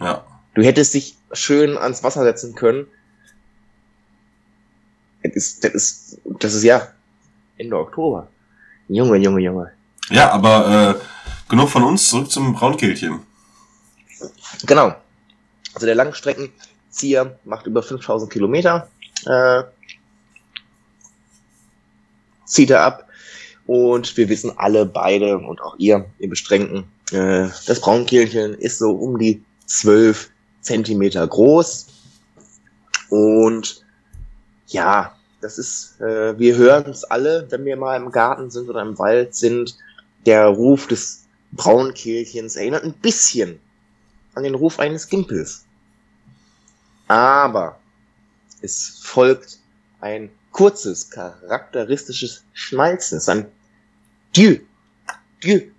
[0.00, 0.24] Ja.
[0.54, 2.86] Du hättest dich schön ans Wasser setzen können.
[5.22, 6.88] Das ist, das ist, das ist ja
[7.58, 8.28] Ende Oktober.
[8.88, 9.72] Junge, Junge, Junge.
[10.10, 13.20] Ja, aber äh, genug von uns, zurück zum Braunkehlchen.
[14.64, 14.94] Genau.
[15.74, 18.88] Also der Langstreckenzieher macht über 5000 Kilometer.
[19.26, 19.64] Äh,
[22.46, 23.08] zieht er ab.
[23.66, 28.92] Und wir wissen alle beide und auch ihr, ihr Bestrengten, äh, das Braunkehlchen ist so
[28.92, 31.86] um die 12 Zentimeter groß.
[33.10, 33.84] Und
[34.68, 38.82] ja, das ist, äh, wir hören es alle, wenn wir mal im Garten sind oder
[38.82, 39.76] im Wald sind.
[40.26, 43.60] Der Ruf des Braunkehlchens erinnert ein bisschen
[44.36, 45.64] an den Ruf eines Gimpels.
[47.08, 47.80] Aber
[48.60, 49.58] es folgt
[50.00, 53.18] ein kurzes, charakteristisches Schnalzen.
[53.18, 53.46] Es ist ein
[54.36, 54.60] Dü.
[55.42, 55.72] Dü.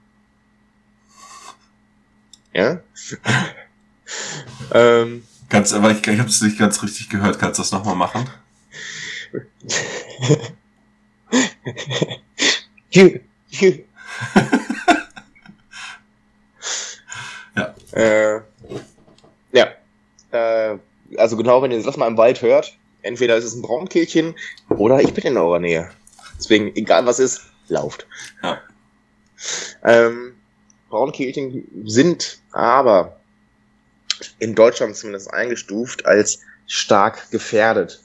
[2.53, 2.81] Ja?
[4.73, 7.39] ähm, Kannst, aber ich, ich habe es nicht ganz richtig gehört.
[7.39, 8.29] Kannst du das nochmal machen?
[12.91, 13.03] Ja.
[13.03, 13.83] Äh,
[17.55, 17.75] ja.
[17.91, 18.41] Äh,
[21.27, 24.33] also genau, wenn ihr das mal im Wald hört, entweder ist es ein Braunkehlchen
[24.69, 25.89] oder ich bin in eurer Nähe.
[26.37, 28.07] Deswegen, egal was ist, lauft.
[28.41, 28.61] Ja.
[29.83, 30.35] Ähm,
[30.89, 33.19] Braunkehlchen sind aber
[34.39, 38.01] in Deutschland zumindest eingestuft als stark gefährdet.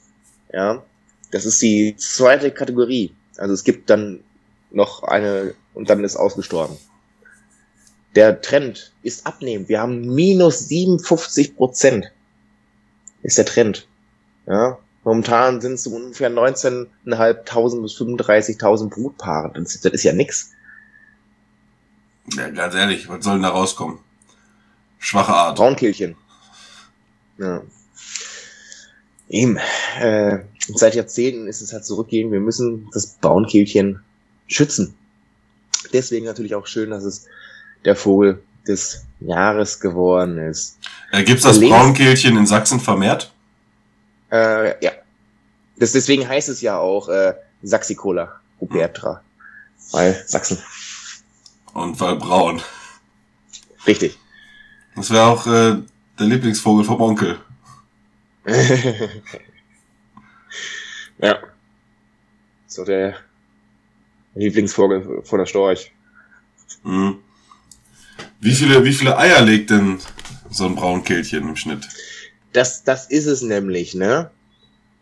[0.51, 0.83] Ja,
[1.31, 3.15] das ist die zweite Kategorie.
[3.37, 4.21] Also es gibt dann
[4.69, 6.75] noch eine und dann ist ausgestorben.
[8.15, 9.69] Der Trend ist abnehmend.
[9.69, 12.11] Wir haben minus 57 Prozent.
[13.23, 13.87] Ist der Trend.
[14.45, 19.51] Ja, momentan sind es so ungefähr 19.500 bis 35.000 Brutpaare.
[19.53, 20.51] Das, das ist ja nix.
[22.35, 23.99] Ja, ganz ehrlich, was soll denn da rauskommen?
[24.99, 25.57] Schwache Art.
[25.57, 26.15] Braunkehlchen.
[27.37, 27.61] Ja.
[29.29, 29.57] Eben.
[29.99, 30.39] Äh,
[30.75, 32.31] seit Jahrzehnten ist es halt zurückgehen.
[32.31, 34.01] Wir müssen das Braunkehlchen
[34.47, 34.95] schützen.
[35.91, 37.25] Deswegen natürlich auch schön, dass es
[37.83, 40.77] der Vogel des Jahres geworden ist.
[41.11, 43.31] Äh, gibt's das Lebens- Braunkehlchen in Sachsen vermehrt?
[44.31, 44.91] Äh, ja.
[45.77, 49.21] Das, deswegen heißt es ja auch äh, Saxicola rubertra.
[49.91, 50.57] Weil Sachsen.
[51.73, 52.61] Und weil braun.
[53.85, 54.17] Richtig.
[54.95, 55.77] Das wäre auch äh,
[56.19, 57.39] der Lieblingsvogel vom Onkel.
[61.17, 61.39] ja.
[62.67, 63.15] So der
[64.35, 65.91] Lieblingsvogel von der Storch.
[66.83, 67.22] Mhm.
[68.39, 69.99] Wie viele, wie viele Eier legt denn
[70.49, 71.87] so ein Braunkehlchen im Schnitt?
[72.51, 74.29] Das, das ist es nämlich, ne?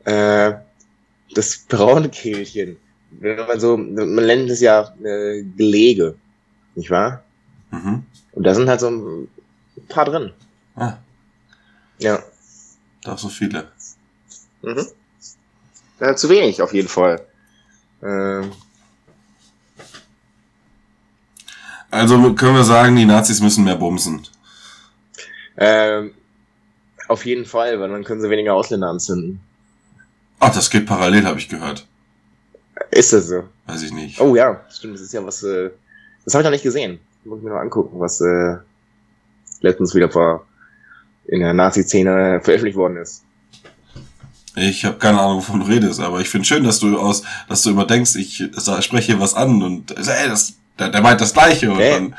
[0.06, 0.54] Äh,
[1.36, 2.78] das Braunkehlchen.
[3.12, 6.16] Wenn man so, man nennt es ja äh, Gelege,
[6.76, 7.24] nicht wahr?
[7.72, 8.04] Mhm.
[8.32, 9.28] Und da sind halt so ein
[9.90, 10.32] paar drin.
[10.76, 10.98] Ah,
[12.00, 12.24] Ja.
[13.04, 13.68] doch so viele.
[14.62, 14.86] Mhm.
[16.00, 17.26] Ja, zu wenig auf jeden Fall.
[18.02, 18.52] Ähm,
[21.92, 24.22] Also können wir sagen, die Nazis müssen mehr bumsen.
[25.58, 26.12] ähm,
[27.08, 29.42] auf jeden Fall, weil dann können sie weniger Ausländer anzünden.
[30.40, 31.86] Ach, das geht parallel, habe ich gehört.
[32.90, 33.44] Ist das so?
[33.68, 34.20] Weiß ich nicht.
[34.22, 35.70] Oh ja, stimmt, das ist ja was, äh,
[36.24, 37.00] das habe ich noch nicht gesehen.
[37.26, 38.58] Muss ich mir noch angucken, was äh,
[39.60, 40.48] letztens wieder vor
[41.28, 43.24] in der Nazi-Szene veröffentlicht worden ist.
[44.56, 47.62] Ich habe keine Ahnung, wovon du redest, aber ich finde schön, dass du aus, dass
[47.64, 48.50] du immer denkst, ich
[48.82, 51.92] spreche hier was an und äh, ey, das, der, der meint das Gleiche und Hey.
[51.92, 52.16] dann,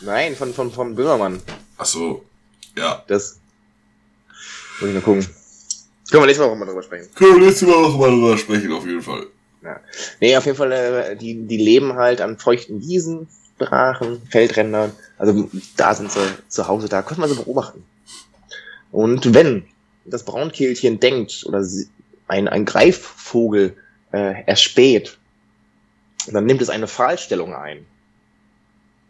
[0.00, 1.40] Nein, von, von, von Böhmermann.
[1.78, 2.24] ach so,
[2.76, 3.02] ja.
[3.06, 3.38] Das
[4.80, 5.26] muss ich mal gucken.
[6.10, 7.08] Können wir nächstes Mal auch mal drüber sprechen.
[7.14, 9.26] Können wir nächstes Mal noch mal drüber sprechen, auf jeden Fall.
[10.20, 14.92] Nee, auf jeden Fall, äh, die, die leben halt an feuchten Wiesen, Brachen, Feldrändern.
[15.16, 17.82] Also da sind sie zu Hause, da können wir sie beobachten.
[18.92, 19.64] Und wenn
[20.04, 21.64] das Braunkehlchen denkt oder
[22.28, 23.74] ein, ein Greifvogel
[24.12, 25.16] äh, erspäht,
[26.26, 27.86] dann nimmt es eine Pfahlstellung ein.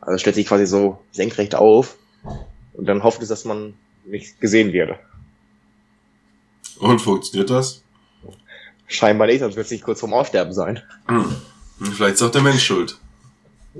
[0.06, 1.96] Also stellt sich quasi so senkrecht auf
[2.74, 4.98] und dann hofft es, dass man nicht gesehen wird.
[6.78, 7.82] Und funktioniert das?
[8.86, 10.82] Scheinbar nicht, sonst wird es nicht kurz vorm Aussterben sein.
[11.08, 11.34] Hm.
[11.94, 12.98] Vielleicht ist auch der Mensch schuld.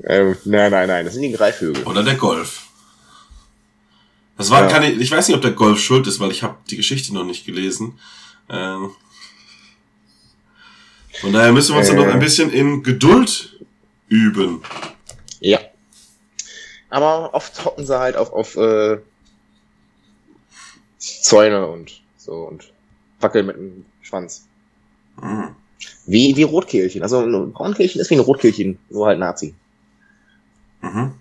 [0.05, 1.85] Ähm, nein, nein, nein, das sind die Greifvögel.
[1.85, 2.67] Oder der Golf.
[4.37, 4.69] Das war Ja.
[4.69, 7.25] keine, ich weiß nicht, ob der Golf schuld ist, weil ich habe die Geschichte noch
[7.25, 7.99] nicht gelesen.
[8.49, 8.91] Ähm,
[11.21, 12.07] von daher müssen wir uns dann Äh.
[12.07, 13.61] noch ein bisschen in Geduld
[14.09, 14.63] üben.
[16.95, 18.99] Aber oft hocken sie halt auf, auf äh,
[20.97, 22.73] Zäune und So und
[23.19, 24.47] wackelt mit dem Schwanz.
[25.21, 25.57] Mhm.
[26.07, 27.03] Wie, wie Rotkehlchen.
[27.03, 29.57] Also ein Braunkehlchen ist wie ein Rotkehlchen, nur halt Nazi.
[30.83, 31.15] Mhm.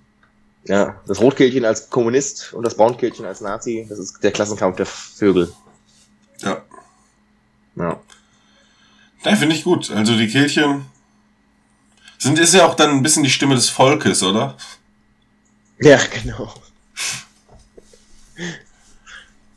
[0.65, 4.85] Ja, das Rotkehlchen als Kommunist und das Braunkehlchen als Nazi, das ist der Klassenkampf der
[4.85, 5.51] Vögel.
[6.41, 6.61] Ja.
[7.77, 7.99] Ja.
[9.23, 9.89] Ja, finde ich gut.
[9.89, 10.85] Also die Kehlchen
[12.19, 14.55] sind ist ja auch dann ein bisschen die Stimme des Volkes, oder?
[15.79, 16.53] Ja, genau.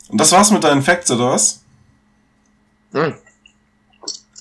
[0.09, 1.61] Und das war's mit deinen Facts, oder was?
[2.93, 3.13] Hm.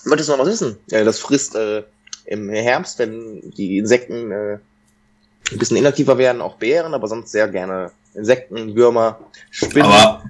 [0.05, 0.77] Möchtest du noch was wissen?
[0.91, 1.83] Ja, das frisst äh,
[2.27, 4.59] im Herbst, wenn die Insekten äh,
[5.53, 9.19] ein bisschen inaktiver werden, auch Bären, aber sonst sehr gerne Insekten, Würmer,
[9.51, 9.87] Spinnen.
[9.91, 10.25] Aber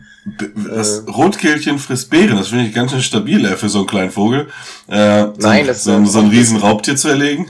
[0.74, 1.10] das Äh.
[1.10, 4.48] Rotkehlchen frisst Beeren, das finde ich ganz schön stabil ey, für so einen kleinen Vogel.
[4.88, 7.46] Äh, so, Nein, das ist so, ein so ein riesen Raubtier zu erlegen.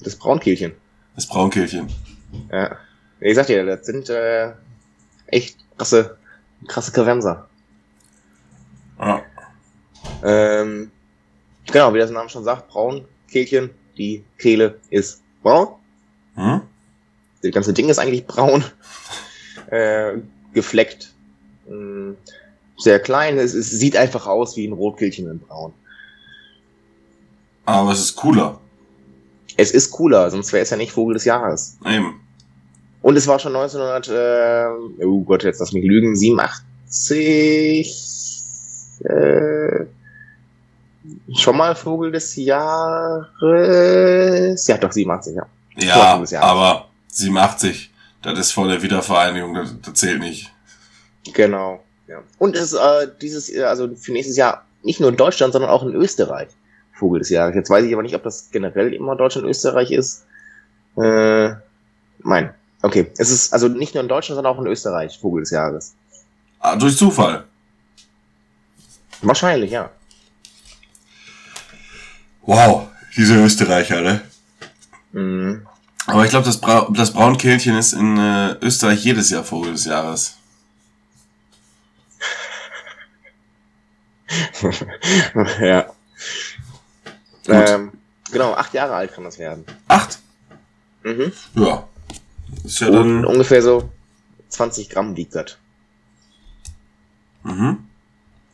[0.00, 0.72] das Braunkehlchen.
[1.14, 1.88] Das Braunkehlchen.
[2.50, 2.76] Ja.
[3.20, 4.52] Ich sag dir, das sind äh,
[5.26, 6.18] echt krasse,
[6.66, 7.48] krasse Karenser.
[8.98, 9.22] Ja.
[10.22, 10.90] Ähm,
[11.70, 15.68] genau, wie das Name schon sagt, Braunkehlchen, die Kehle ist braun.
[16.34, 16.60] Hm?
[17.42, 18.64] Das ganze Ding ist eigentlich braun.
[19.68, 20.18] Äh,
[20.52, 21.12] gefleckt.
[21.68, 22.12] Mm,
[22.76, 23.36] Sehr klein.
[23.36, 25.72] Es, es sieht einfach aus wie ein Rotkehlchen in braun.
[27.64, 28.60] Aber es ist cooler.
[29.56, 31.78] Es ist cooler, sonst wäre es ja nicht Vogel des Jahres.
[31.84, 32.20] Eben.
[33.06, 37.86] Und es war schon 1900, äh, oh Gott, jetzt lass mich lügen, 87,
[39.04, 39.84] äh,
[41.32, 43.30] schon mal Vogel des Jahres.
[44.66, 45.46] Ja, doch, 87, ja.
[45.76, 47.92] Ja, aber 87,
[48.22, 50.52] das ist vor der Wiedervereinigung, das, das zählt nicht.
[51.32, 51.84] Genau.
[52.08, 52.24] Ja.
[52.38, 55.70] Und es ist äh, dieses, äh, also für nächstes Jahr nicht nur in Deutschland, sondern
[55.70, 56.48] auch in Österreich
[56.92, 57.54] Vogel des Jahres.
[57.54, 60.26] Jetzt weiß ich aber nicht, ob das generell immer Deutschland, Österreich ist.
[60.96, 61.52] Äh,
[62.18, 62.52] mein.
[62.82, 63.10] Okay.
[63.16, 65.94] Es ist also nicht nur in Deutschland, sondern auch in Österreich Vogel des Jahres.
[66.60, 67.44] Ah, durch Zufall.
[69.22, 69.90] Wahrscheinlich, ja.
[72.42, 74.20] Wow, diese Österreicher, ne?
[75.12, 75.66] Mhm.
[76.06, 79.86] Aber ich glaube, das, Bra das Braunkehlchen ist in äh, Österreich jedes Jahr Vogel des
[79.86, 80.36] Jahres.
[85.60, 85.86] ja.
[87.48, 87.92] Ähm,
[88.30, 89.64] genau, acht Jahre alt kann das werden.
[89.88, 90.18] Acht?
[91.02, 91.32] Mhm.
[91.54, 91.88] Ja.
[92.64, 93.24] Ist ja dann.
[93.24, 93.90] ungefähr so
[94.48, 95.56] 20 Gramm wiegt das.
[97.44, 97.78] Mhm.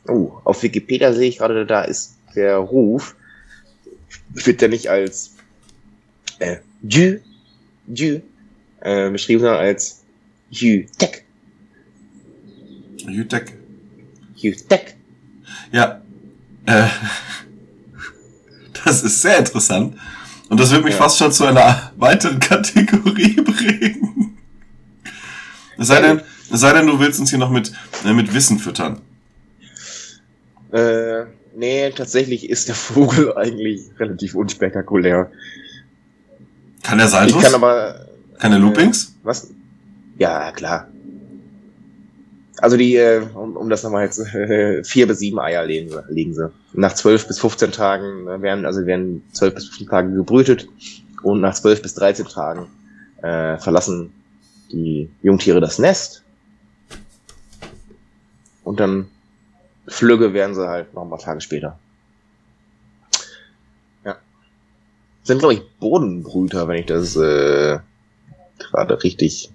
[0.09, 3.15] Oh, auf Wikipedia sehe ich gerade, da ist der Ruf,
[4.31, 5.37] wird der nicht als
[6.39, 7.21] äh, Jü,
[7.87, 8.21] Jü,
[8.81, 10.03] äh, beschrieben, sondern als
[10.51, 11.25] Jü Tek,
[13.07, 13.53] Jutek.
[14.37, 14.97] Jü Tek.
[15.73, 16.03] Ja.
[16.67, 16.89] Äh,
[18.85, 19.97] das ist sehr interessant.
[20.53, 21.01] Und das wird mich Ja.
[21.01, 24.37] fast schon zu einer weiteren Kategorie bringen.
[25.79, 26.21] Es sei denn,
[26.53, 27.73] es sei denn, du willst uns hier noch mit,
[28.05, 29.01] äh, mit Wissen füttern.
[30.71, 31.25] Äh,
[31.57, 35.31] nee, tatsächlich ist der Vogel eigentlich relativ unspektakulär.
[36.83, 37.43] Kann der Ich Saltus?
[37.43, 38.07] kann aber,
[38.39, 39.15] Kann der Loopings?
[39.23, 39.49] was?
[40.19, 40.87] Ja, klar.
[42.63, 44.21] Also die, äh, um, um das nochmal jetzt,
[44.89, 46.49] vier bis sieben Eier legen, sie- legen sie.
[46.75, 50.69] Nach zwölf bis 15 Tagen äh, werden, also werden zwölf bis 15 Tage gebrütet
[51.25, 52.69] und nach zwölf bis 13 Tagen
[53.21, 54.13] äh, verlassen
[54.71, 56.23] die Jungtiere das Nest.
[58.63, 59.09] Und dann
[59.89, 61.81] Flügge werden sie halt noch ein paar Tage später.
[64.05, 64.17] Ja.
[65.25, 67.81] Sind, glaube ich, Bodenbrüter, wenn ich das äh,
[68.61, 69.51] gerade richtig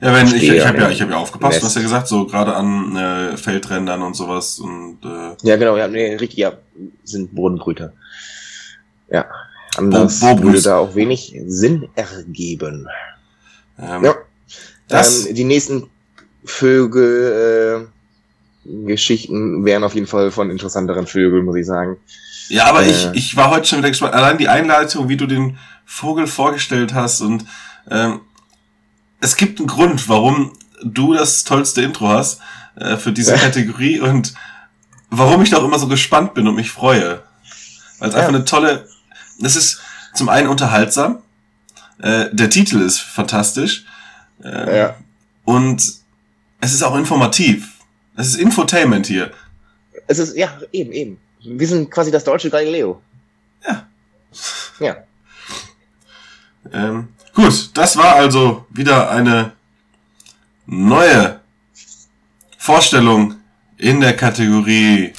[0.00, 1.64] Ja, wenn ich, ich habe ja, ich habe ja aufgepasst, du Nest.
[1.66, 5.88] hast ja gesagt, so gerade an äh, Feldrändern und sowas und äh, Ja, genau, ja,
[5.88, 6.52] nee, richtig, ja,
[7.04, 7.92] sind Bodenbrüter.
[9.10, 9.24] Ja,
[9.76, 12.86] anders Bo- würde da auch wenig Sinn ergeben.
[13.78, 14.14] ähm, Ja.
[14.86, 15.90] das, ähm, die nächsten
[16.44, 21.96] Vögel, äh, Geschichten wären auf jeden Fall von interessanteren Vögeln, muss ich sagen.
[22.48, 22.90] Ja, aber Äh.
[22.90, 24.14] ich, ich war heute schon wieder gespannt.
[24.14, 27.44] Allein die Einleitung, wie du den Vogel vorgestellt hast und
[27.90, 28.20] ähm,
[29.20, 30.52] es gibt einen Grund, warum
[30.82, 32.40] du das tollste Intro hast
[32.76, 33.38] äh, für diese Ja.
[33.38, 34.34] Kategorie und
[35.10, 37.22] warum ich da auch immer so gespannt bin und mich freue.
[37.98, 38.20] Weil es Ja.
[38.20, 38.88] einfach eine tolle,
[39.40, 39.80] das ist
[40.14, 41.18] zum einen unterhaltsam,
[42.00, 43.84] äh, der Titel ist fantastisch
[44.44, 44.96] äh, Ja.
[45.44, 45.82] und
[46.60, 47.68] es ist auch informativ.
[48.16, 49.32] Es ist Infotainment hier.
[50.06, 51.18] Es ist, ja, eben, eben.
[51.44, 53.00] Wir sind quasi das deutsche Galileo.
[53.66, 53.86] Ja.
[54.80, 54.96] Ja.
[56.72, 59.52] Ähm, gut, das war also wieder eine
[60.66, 61.40] neue
[62.58, 63.36] Vorstellung
[63.76, 65.12] in der Kategorie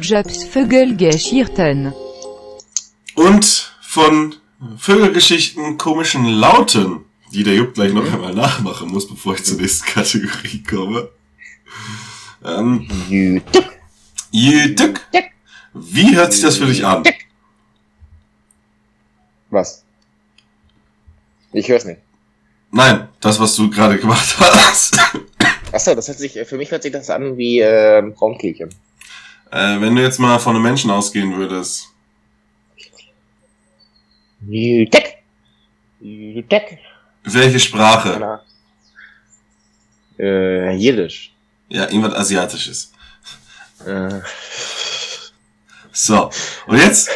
[0.00, 1.92] Jobs Vögelgeschichten.
[3.14, 4.36] und von
[4.78, 9.86] Vögelgeschichten, komischen Lauten, die der Jupp gleich noch einmal nachmachen muss, bevor ich zur nächsten
[9.86, 11.08] Kategorie komme.
[12.44, 12.88] Ähm,
[14.30, 15.00] Jütück.
[15.74, 17.02] Wie hört sich das für dich an?
[19.50, 19.84] Was?
[21.52, 22.00] Ich hör's nicht.
[22.70, 24.98] Nein, das, was du gerade gemacht hast.
[25.72, 28.68] Achso, das hört sich, für mich hört sich das an wie äh, Braunkehlchen.
[29.50, 31.88] äh, wenn du jetzt mal von einem Menschen ausgehen würdest.
[34.46, 35.18] Jütek.
[36.00, 36.78] Jütek.
[37.34, 38.40] Welche Sprache?
[40.18, 41.32] Äh, Jiddisch.
[41.68, 42.92] Ja, irgendwas Asiatisches.
[43.86, 44.20] Äh,
[45.92, 46.30] So,
[46.66, 47.10] und jetzt,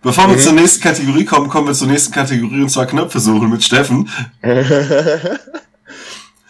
[0.00, 3.50] bevor wir zur nächsten Kategorie kommen, kommen wir zur nächsten Kategorie und zwar Knöpfe suchen
[3.50, 4.08] mit Steffen.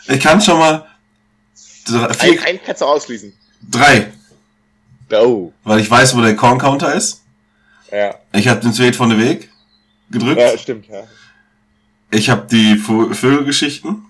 [0.08, 0.86] Ich kann schon mal
[1.84, 3.32] drei, vier, ein kannst du ausschließen.
[3.68, 4.12] drei,
[5.12, 5.52] Oh.
[5.64, 7.22] weil ich weiß, wo der Korn-Counter ist.
[7.90, 8.14] Ja.
[8.32, 9.50] Ich habe den Tweet von der Weg
[10.10, 10.40] gedrückt.
[10.40, 11.02] Ja, stimmt, ja.
[12.10, 14.04] Ich habe die Vögelgeschichten.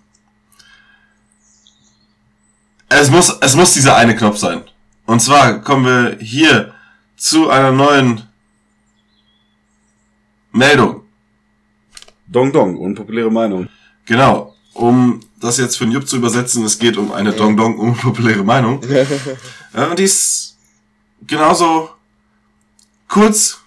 [2.88, 4.62] Es muss, es muss dieser eine Knopf sein.
[5.06, 6.74] Und zwar kommen wir hier
[7.16, 8.22] zu einer neuen
[10.52, 11.02] Meldung.
[12.26, 13.68] Dong Dong, unpopuläre Meinung.
[14.04, 14.54] Genau.
[14.72, 18.44] Um das jetzt für den Jupp zu übersetzen, es geht um eine Dong Dong unpopuläre
[18.44, 18.82] Meinung.
[19.74, 20.56] Ja, und die ist
[21.26, 21.90] genauso
[23.08, 23.58] kurz,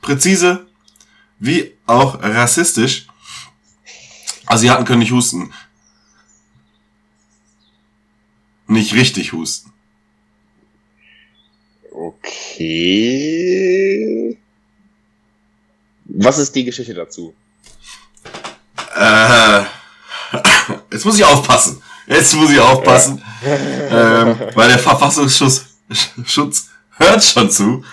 [0.00, 0.66] präzise,
[1.38, 3.06] wie auch rassistisch.
[4.50, 5.52] Asiaten können nicht husten.
[8.66, 9.72] Nicht richtig husten.
[11.92, 13.36] Okay.
[16.04, 17.34] Was ist die Geschichte dazu?
[18.96, 19.62] Äh,
[20.92, 21.82] jetzt muss ich aufpassen.
[22.06, 23.22] Jetzt muss ich aufpassen.
[23.44, 25.66] ähm, weil der Verfassungsschutz
[26.26, 27.84] Schutz hört schon zu.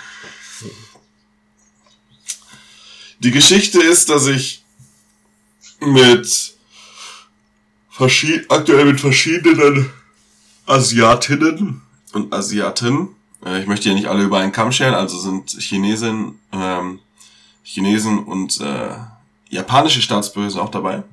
[3.20, 4.64] Die Geschichte ist, dass ich
[5.80, 6.56] mit
[8.50, 9.92] aktuell mit verschiedenen
[10.66, 11.82] Asiatinnen
[12.14, 13.10] und Asiaten,
[13.46, 17.00] äh, ich möchte ja nicht alle über einen Kamm scheren, also sind Chinesen, ähm,
[17.64, 18.96] Chinesen und äh,
[19.50, 21.04] japanische Staatsbürger auch dabei.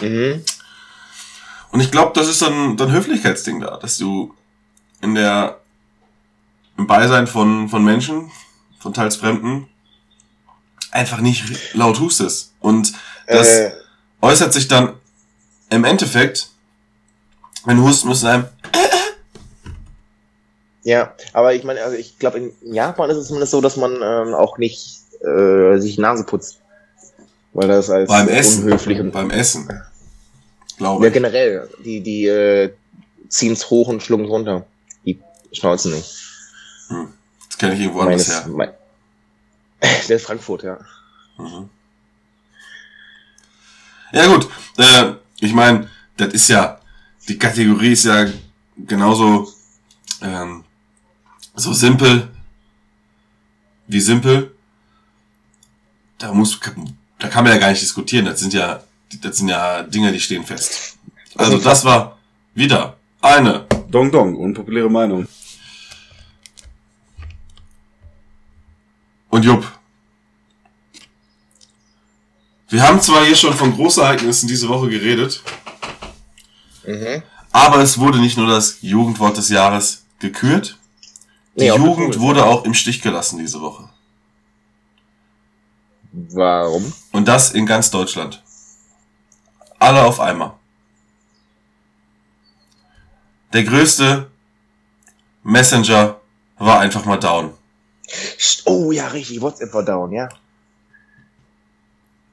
[0.00, 0.44] Mhm.
[1.72, 4.34] Und ich glaube, das ist dann, dann Höflichkeitsding da, dass du
[5.00, 5.60] in der,
[6.76, 8.30] im Beisein von, von Menschen,
[8.78, 9.68] von teils Fremden,
[10.90, 12.49] einfach nicht laut hustest.
[12.60, 12.92] Und
[13.26, 13.72] das Äh,
[14.22, 14.94] äußert sich dann
[15.70, 16.50] im Endeffekt,
[17.64, 18.44] wenn du husten musst, in einem,
[20.82, 23.96] ja, aber ich meine, also ich glaube, in Japan ist es zumindest so, dass man
[24.02, 26.58] ähm, auch nicht äh, sich Nase putzt.
[27.52, 29.68] Weil das als beim Essen, unhöflich und beim Essen,
[30.78, 31.68] glaube Ja, generell.
[31.84, 32.72] Die, die äh,
[33.28, 34.64] ziehen's hoch und schlucken runter.
[35.04, 35.20] Die
[35.52, 36.14] schnauzen nicht.
[37.48, 38.52] Das kenne ich irgendwo anders Meines, her.
[38.52, 38.70] mein,
[40.08, 40.78] der ist Frankfurt, ja.
[41.38, 41.68] Mhm.
[44.12, 46.80] Ja gut, äh, ich meine, das ist ja,
[47.28, 48.26] die Kategorie ist ja
[48.76, 49.52] genauso
[50.22, 50.64] ähm,
[51.54, 52.28] so simpel
[53.86, 54.54] wie simpel.
[56.18, 56.58] Da muss,
[57.18, 58.26] da kann man ja gar nicht diskutieren.
[58.26, 58.82] Das sind ja,
[59.20, 60.98] das sind ja Dinge, die stehen fest.
[61.36, 62.18] Also das war
[62.54, 65.26] wieder eine Dong Dong, unpopuläre Meinung.
[69.30, 69.79] Und Jupp.
[72.70, 75.42] Wir haben zwar hier schon von Großereignissen diese Woche geredet,
[76.86, 77.22] Mhm.
[77.52, 80.78] aber es wurde nicht nur das Jugendwort des Jahres gekürt,
[81.56, 82.20] die Nee, Jugend cool.
[82.20, 83.88] wurde auch im Stich gelassen diese Woche.
[86.12, 86.92] Warum?
[87.12, 88.42] Und das in ganz Deutschland.
[89.78, 90.52] Alle auf einmal.
[93.52, 94.30] Der größte
[95.42, 96.20] Messenger
[96.58, 97.52] war einfach mal down.
[98.64, 100.28] Oh ja, richtig, WhatsApp war down, ja.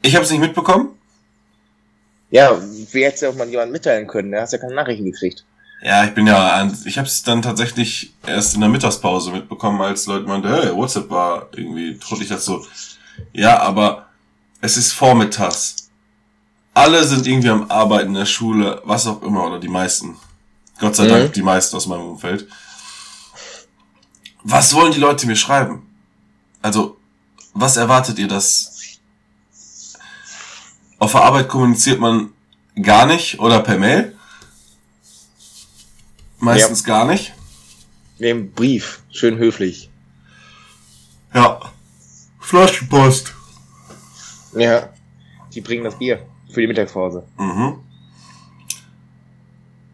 [0.02, 0.90] Ich habe es nicht mitbekommen.
[2.30, 2.60] Ja,
[2.92, 4.32] wie hätte ja auch mal jemand mitteilen können?
[4.32, 5.46] Da hast ja keine Nachrichten gekriegt.
[5.82, 10.08] Ja, ich bin ja, ich habe es dann tatsächlich erst in der Mittagspause mitbekommen, als
[10.08, 12.66] Leute meinten, hey, WhatsApp war irgendwie, trotte ich das so.
[13.32, 14.08] Ja, aber
[14.60, 15.90] es ist vormittags.
[16.74, 20.18] Alle sind irgendwie am Arbeiten in der Schule, was auch immer, oder die meisten.
[20.80, 21.10] Gott sei Mhm.
[21.10, 22.48] Dank die meisten aus meinem Umfeld.
[24.44, 25.86] Was wollen die Leute mir schreiben?
[26.62, 26.98] Also,
[27.54, 28.77] was erwartet ihr, dass
[31.00, 32.32] auf der Arbeit kommuniziert man
[32.82, 34.16] gar nicht oder per Mail?
[36.40, 37.34] Meistens gar nicht.
[38.20, 39.90] Den Brief, schön höflich.
[41.34, 41.60] Ja.
[42.40, 43.34] Flaschenpost.
[44.56, 44.90] Ja.
[45.54, 47.28] Die bringen das Bier für die Mittagspause.
[47.38, 47.80] Mhm.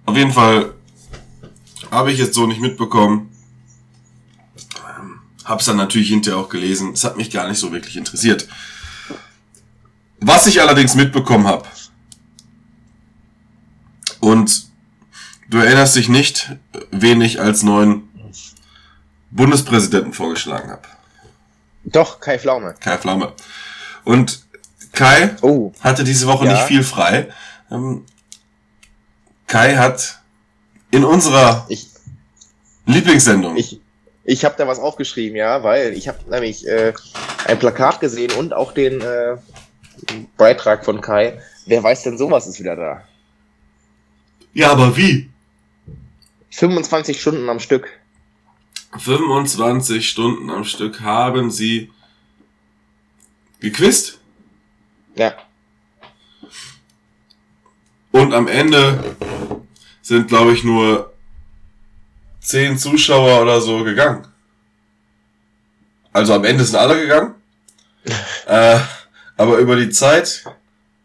[0.06, 0.74] Auf jeden Fall
[1.92, 3.30] habe ich jetzt so nicht mitbekommen.
[5.00, 6.94] Ähm, Hab's dann natürlich hinterher auch gelesen.
[6.94, 8.48] Es hat mich gar nicht so wirklich interessiert.
[10.26, 11.66] Was ich allerdings mitbekommen habe,
[14.22, 14.68] und
[15.50, 16.56] du erinnerst dich nicht,
[16.92, 18.04] wen ich als neuen
[19.32, 20.84] Bundespräsidenten vorgeschlagen habe.
[21.84, 22.76] Doch, Kai Pflaume.
[22.80, 23.34] Kai Pflaume.
[24.06, 24.46] Und
[24.94, 26.54] Kai Oh, hatte diese Woche Ja.
[26.54, 27.30] nicht viel frei.
[27.70, 28.06] Ähm,
[29.48, 30.22] Kai hat
[30.92, 31.90] in unserer ich,
[32.86, 33.82] Lieblingssendung, ich,
[34.24, 36.94] ich habe da was aufgeschrieben, ja, weil ich habe nämlich äh,
[37.46, 39.36] ein Plakat gesehen und auch den äh,
[40.38, 41.42] Beitrag von Kai.
[41.66, 43.04] Wer weiß denn sowas ist wieder da?
[44.54, 45.30] ja, aber wie?
[46.52, 47.90] 25 Stunden am Stück.
[48.98, 51.92] 25 Stunden am Stück haben sie
[53.60, 54.20] gequizt
[55.16, 55.34] Ja.
[58.12, 59.16] und am Ende
[60.04, 61.14] sind, glaube ich, nur
[62.42, 64.28] 10 Zuschauer oder so gegangen.
[66.12, 67.34] Also am Ende sind alle gegangen.
[68.46, 68.80] äh,
[69.38, 70.44] aber über die Zeit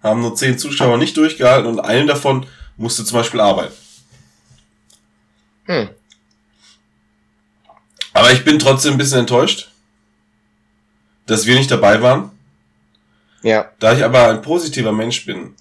[0.03, 3.74] haben nur 10 Zuschauer nicht durchgehalten und einen davon musste zum Beispiel arbeiten.
[5.64, 5.91] Hm.
[8.12, 9.70] Aber ich bin trotzdem ein bisschen enttäuscht,
[11.26, 12.31] dass wir nicht dabei waren.
[13.43, 13.70] Ja.
[13.79, 15.55] Da ich aber ein positiver Mensch bin,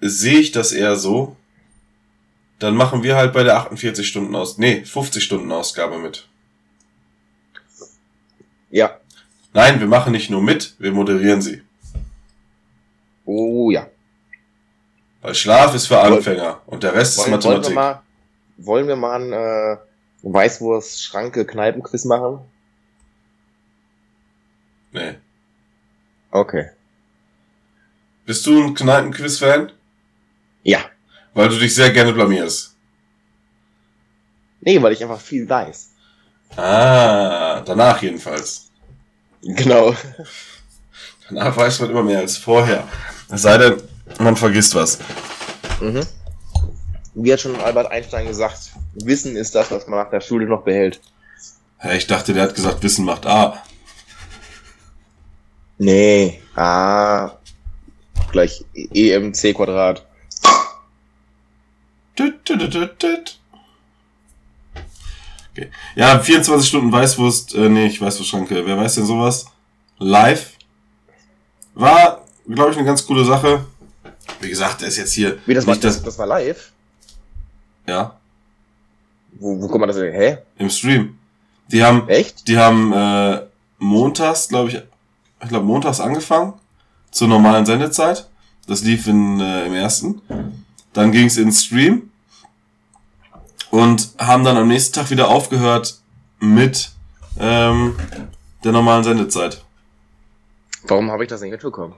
[0.00, 1.36] sehe ich das eher so.
[2.58, 6.28] Dann machen wir halt bei der 48 Stunden aus, nee, 50 Stunden Ausgabe mit.
[8.70, 8.98] Ja.
[9.54, 11.62] Nein, wir machen nicht nur mit, wir moderieren sie.
[13.24, 13.86] Oh ja.
[15.20, 17.74] Weil Schlaf ist für Woll- Anfänger und der Rest ist Wollen, wollen, wir Mathematik.
[17.74, 18.02] mal,
[18.66, 19.76] wollen wir mal ein äh,
[20.22, 22.40] Weißwurst Schranke Kneipenquiz machen?
[24.92, 25.14] Nee.
[26.30, 26.70] Okay.
[28.26, 29.72] Bist du ein Kneipenquiz-Fan?
[30.62, 30.80] Ja.
[31.34, 32.74] Weil du dich sehr gerne blamierst.
[34.60, 35.90] Nee, weil ich einfach viel weiß.
[36.56, 38.70] Ah, danach jedenfalls.
[39.42, 39.94] Genau.
[41.28, 42.86] Danach weiß man immer mehr als vorher.
[43.28, 43.82] Es sei denn,
[44.18, 44.98] man vergisst was.
[45.80, 46.06] Mhm.
[47.14, 50.62] Wie hat schon Albert Einstein gesagt, Wissen ist das, was man nach der Schule noch
[50.62, 51.00] behält.
[51.78, 53.62] Hä, Ich dachte, der hat gesagt, Wissen macht A.
[55.78, 56.40] Nee.
[56.54, 57.32] Ah.
[58.30, 60.06] Gleich EMC Quadrat.
[62.14, 63.40] Tüt, tüt, tüt, tüt.
[65.52, 65.70] Okay.
[65.94, 68.64] Ja, 24 Stunden Weißwurst, äh, nee, ich Weißwurstschranke.
[68.64, 69.46] Wer weiß denn sowas?
[69.98, 70.52] Live.
[71.74, 73.64] War, glaube ich, eine ganz coole Sache.
[74.40, 75.38] Wie gesagt, der ist jetzt hier.
[75.46, 76.72] Wie das war, das, das war live?
[77.86, 78.16] Ja,
[79.32, 80.12] Wo, wo kommt man das denn?
[80.12, 80.38] Hä?
[80.58, 81.18] im Stream.
[81.68, 82.46] Die haben, Echt?
[82.48, 83.40] die haben äh,
[83.78, 84.80] montags, glaube ich,
[85.42, 86.54] ich glaube montags angefangen
[87.10, 88.28] zur normalen Sendezeit.
[88.68, 90.22] Das lief in, äh, im ersten.
[90.92, 92.10] Dann ging es ins Stream
[93.72, 95.98] und haben dann am nächsten Tag wieder aufgehört
[96.38, 96.90] mit
[97.40, 97.96] ähm,
[98.62, 99.64] der normalen Sendezeit.
[100.84, 101.94] Warum habe ich das nicht mitbekommen?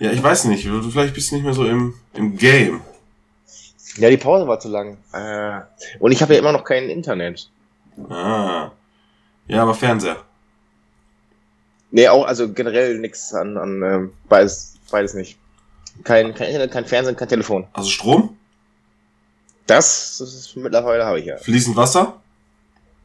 [0.00, 2.80] Ja, ich weiß nicht, du vielleicht bist du nicht mehr so im, im Game.
[3.98, 4.96] Ja, die Pause war zu lang.
[5.12, 5.60] Äh,
[6.00, 7.48] und ich habe ja immer noch kein Internet.
[8.08, 8.72] Ah.
[9.46, 10.16] Ja, aber Fernseher.
[11.92, 15.38] Nee, auch, also generell nix an, an ähm, beides, beides nicht.
[16.02, 17.68] Kein, kein Internet, kein Fernsehen, kein Telefon.
[17.74, 18.36] Also Strom,
[19.72, 21.38] Das, das ist mittlerweile habe ich ja.
[21.38, 22.20] fließend Wasser.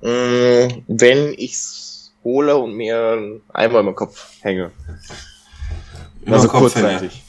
[0.01, 4.71] Mm, wenn ich's hole und mir einmal im Kopf hänge.
[6.25, 6.99] Immer also Kopfhänger.
[6.99, 7.23] kurzzeitig.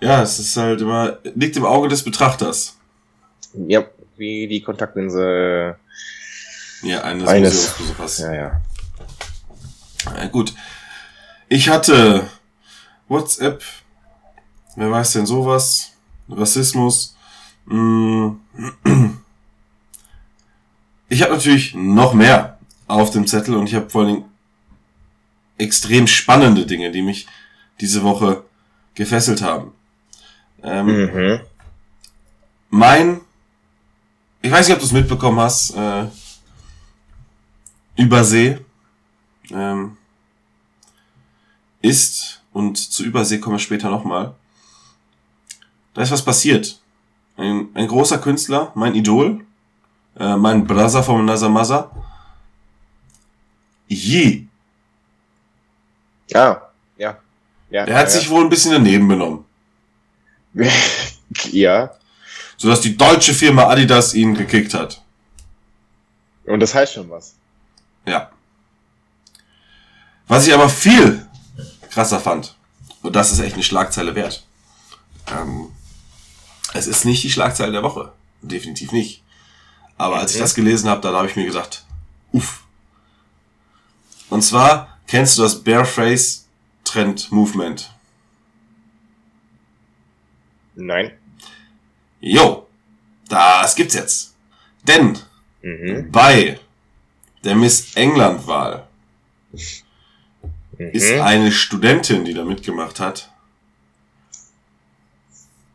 [0.00, 2.78] Ja, es ist halt immer, liegt im Auge des Betrachters.
[3.52, 3.84] Ja,
[4.16, 5.76] wie die Kontaktlinse.
[6.82, 7.52] Ja, eines, Eines.
[7.54, 8.18] Museumsbesuchers.
[8.20, 8.60] Ja, ja.
[10.16, 10.54] Ja, gut.
[11.48, 12.26] Ich hatte
[13.08, 13.62] WhatsApp,
[14.76, 15.92] wer weiß denn sowas,
[16.30, 17.17] Rassismus.
[17.68, 18.30] Mm.
[21.10, 24.24] Ich habe natürlich noch mehr auf dem Zettel und ich habe vor allen Dingen
[25.56, 27.26] extrem spannende Dinge, die mich
[27.80, 28.44] diese Woche
[28.94, 29.72] gefesselt haben.
[30.62, 31.40] Ähm, Mhm.
[32.68, 33.20] mein,
[34.42, 36.06] ich weiß nicht, ob du es mitbekommen hast, äh,
[37.96, 38.58] Übersee
[39.50, 39.96] ähm,
[41.80, 44.34] ist, und zu Übersee komme ich später nochmal,
[45.94, 46.78] da ist was passiert.
[47.38, 49.46] Ein, ein großer Künstler, mein Idol,
[50.18, 51.90] äh, mein Brother vom Nazamaza,
[53.86, 54.48] Yi,
[56.34, 56.60] Ah,
[56.98, 57.16] ja.
[57.70, 59.44] ja der hat ja, sich wohl ein bisschen daneben benommen,
[60.54, 60.70] ja.
[61.52, 61.90] ja.
[62.56, 65.00] sodass die deutsche Firma Adidas ihn gekickt hat.
[66.44, 67.34] Und das heißt schon was.
[68.04, 68.30] Ja.
[70.26, 71.26] Was ich aber viel
[71.90, 72.56] krasser fand,
[73.02, 74.44] und das ist echt eine Schlagzeile wert,
[75.30, 75.72] ähm,
[76.74, 78.12] es ist nicht die Schlagzeile der Woche.
[78.42, 79.22] Definitiv nicht.
[79.96, 81.84] Aber als ich das gelesen habe, dann habe ich mir gesagt,
[82.32, 82.64] uff,
[84.30, 86.46] Und zwar kennst du das Bareface
[86.84, 87.90] Trend Movement?
[90.74, 91.12] Nein.
[92.20, 92.66] Jo,
[93.28, 94.34] das gibt's jetzt.
[94.86, 95.18] Denn
[95.62, 96.10] Mhm.
[96.12, 96.60] bei
[97.44, 98.86] der Miss England Wahl
[99.52, 100.90] Mhm.
[100.92, 103.30] ist eine Studentin, die da mitgemacht hat,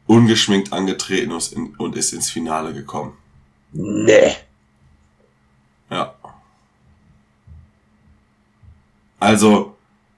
[0.08, 3.18] ungeschminkt angetreten und in- und ist ins Finale gekommen.
[3.72, 4.36] Nee.
[5.90, 6.14] Ja.
[9.20, 9.76] Also,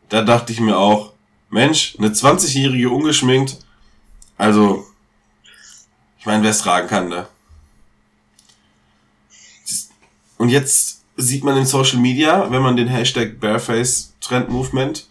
[0.09, 1.13] da dachte ich mir auch,
[1.49, 3.59] Mensch, eine 20-Jährige ungeschminkt,
[4.37, 4.85] also,
[6.19, 7.27] ich meine, wer es tragen kann, ne?
[10.37, 15.07] Und jetzt sieht man in Social Media, wenn man den Hashtag Bareface Trend Movement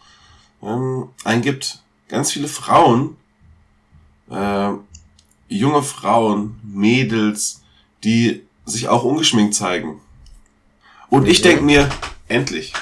[0.63, 3.17] ähm, eingibt, ganz viele Frauen,
[4.31, 4.71] äh,
[5.49, 7.63] junge Frauen, Mädels,
[8.03, 10.01] die sich auch ungeschminkt zeigen.
[11.11, 11.89] Und ich denke mir,
[12.29, 12.73] endlich.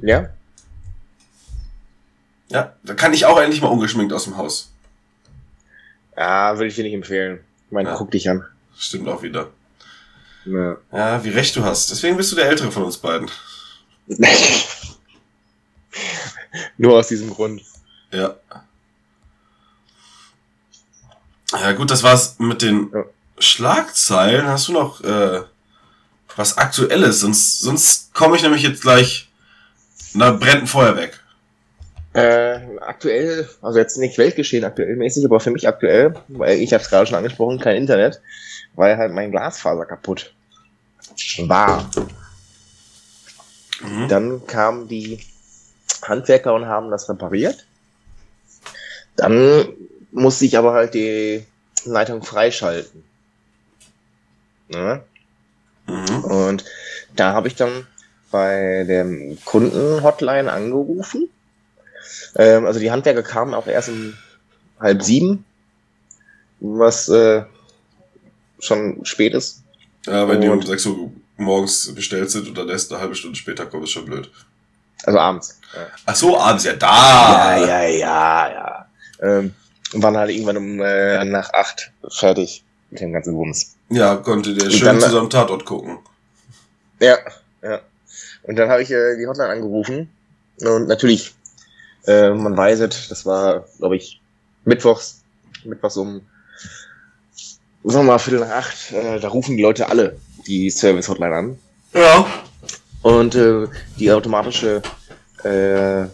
[0.00, 0.30] Ja?
[2.48, 4.70] Ja, da kann ich auch endlich mal ungeschminkt aus dem Haus.
[6.16, 7.40] Ja, würde ich dir nicht empfehlen.
[7.66, 7.96] Ich meine, Ja.
[7.96, 8.44] guck dich an.
[8.76, 9.50] Stimmt auch wieder.
[10.44, 10.76] Ja.
[10.92, 11.90] Ja, wie recht du hast.
[11.90, 13.30] Deswegen bist du der Ältere von uns beiden.
[16.78, 17.62] Nur aus diesem Grund.
[18.10, 18.36] Ja.
[21.52, 23.04] Ja, gut, das war's mit den Ja.
[23.38, 24.46] Schlagzeilen.
[24.46, 25.42] Hast du noch äh,
[26.36, 27.20] was Aktuelles?
[27.20, 29.28] Sonst, sonst komme ich nämlich jetzt gleich.
[30.14, 31.18] Da brennt ein Feuer weg.
[32.14, 36.82] Äh, aktuell, also jetzt nicht Weltgeschehen aktuell mäßig, aber für mich aktuell, weil ich habe
[36.82, 38.20] es gerade schon angesprochen, kein Internet,
[38.74, 40.32] weil halt mein Glasfaser kaputt
[41.38, 41.90] war.
[43.80, 44.08] Mhm.
[44.08, 45.20] Dann kamen die
[46.02, 47.66] Handwerker und haben das repariert.
[49.16, 49.66] Dann
[50.10, 51.44] musste ich aber halt die
[51.84, 53.02] Leitung freischalten.
[54.68, 55.02] Ne?
[55.86, 56.24] Mhm.
[56.24, 56.64] Und
[57.16, 57.86] da habe ich dann
[58.30, 61.28] bei dem Kundenhotline angerufen.
[62.36, 64.14] Ähm, also die Handwerker kamen auch erst um
[64.80, 65.44] halb sieben,
[66.60, 67.44] was äh,
[68.58, 69.62] schon spät ist.
[70.06, 73.14] Ja, wenn die um Und- 6 Uhr morgens bestellt sind und dann erst eine halbe
[73.14, 74.30] Stunde später kommt, ist schon blöd.
[75.04, 75.58] Also abends.
[75.74, 75.86] Ja.
[76.06, 77.58] Ach so, abends ja da.
[77.58, 78.86] Ja, ja, ja, ja.
[79.20, 79.54] Ähm,
[79.92, 83.74] und waren halt irgendwann um äh, nach acht fertig mit dem ganzen Wumms.
[83.90, 85.98] Ja, konnte der schön dann- zusammen Tatort gucken.
[87.00, 87.18] Ja,
[87.62, 87.80] ja.
[88.44, 90.10] Und dann habe ich äh, die Hotline angerufen
[90.60, 91.34] und natürlich,
[92.06, 94.20] äh, man weiß es, das war, glaube ich,
[94.64, 95.22] mittwochs,
[95.64, 96.22] mittwochs um,
[97.84, 101.58] sagen wir mal, Viertel nach acht, äh, da rufen die Leute alle die Service-Hotline an.
[101.94, 102.26] Ja.
[103.02, 103.66] Und äh,
[103.98, 104.82] die automatische
[105.44, 106.06] äh,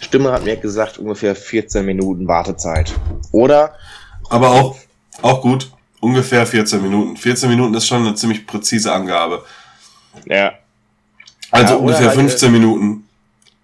[0.00, 2.94] Stimme hat mir gesagt, ungefähr 14 Minuten Wartezeit.
[3.32, 3.74] Oder
[4.28, 4.76] Aber auch,
[5.22, 5.70] auch gut.
[6.00, 7.16] Ungefähr 14 Minuten.
[7.16, 9.44] 14 Minuten ist schon eine ziemlich präzise Angabe.
[10.26, 10.52] ja,
[11.50, 13.08] Also Ja, ungefähr halt, 15 Minuten.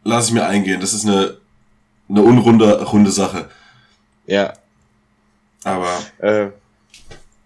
[0.05, 0.81] Lass ich mir eingehen.
[0.81, 1.37] Das ist eine,
[2.09, 3.51] eine unrunde runde Sache.
[4.27, 4.55] ja,
[5.63, 6.49] Aber Äh,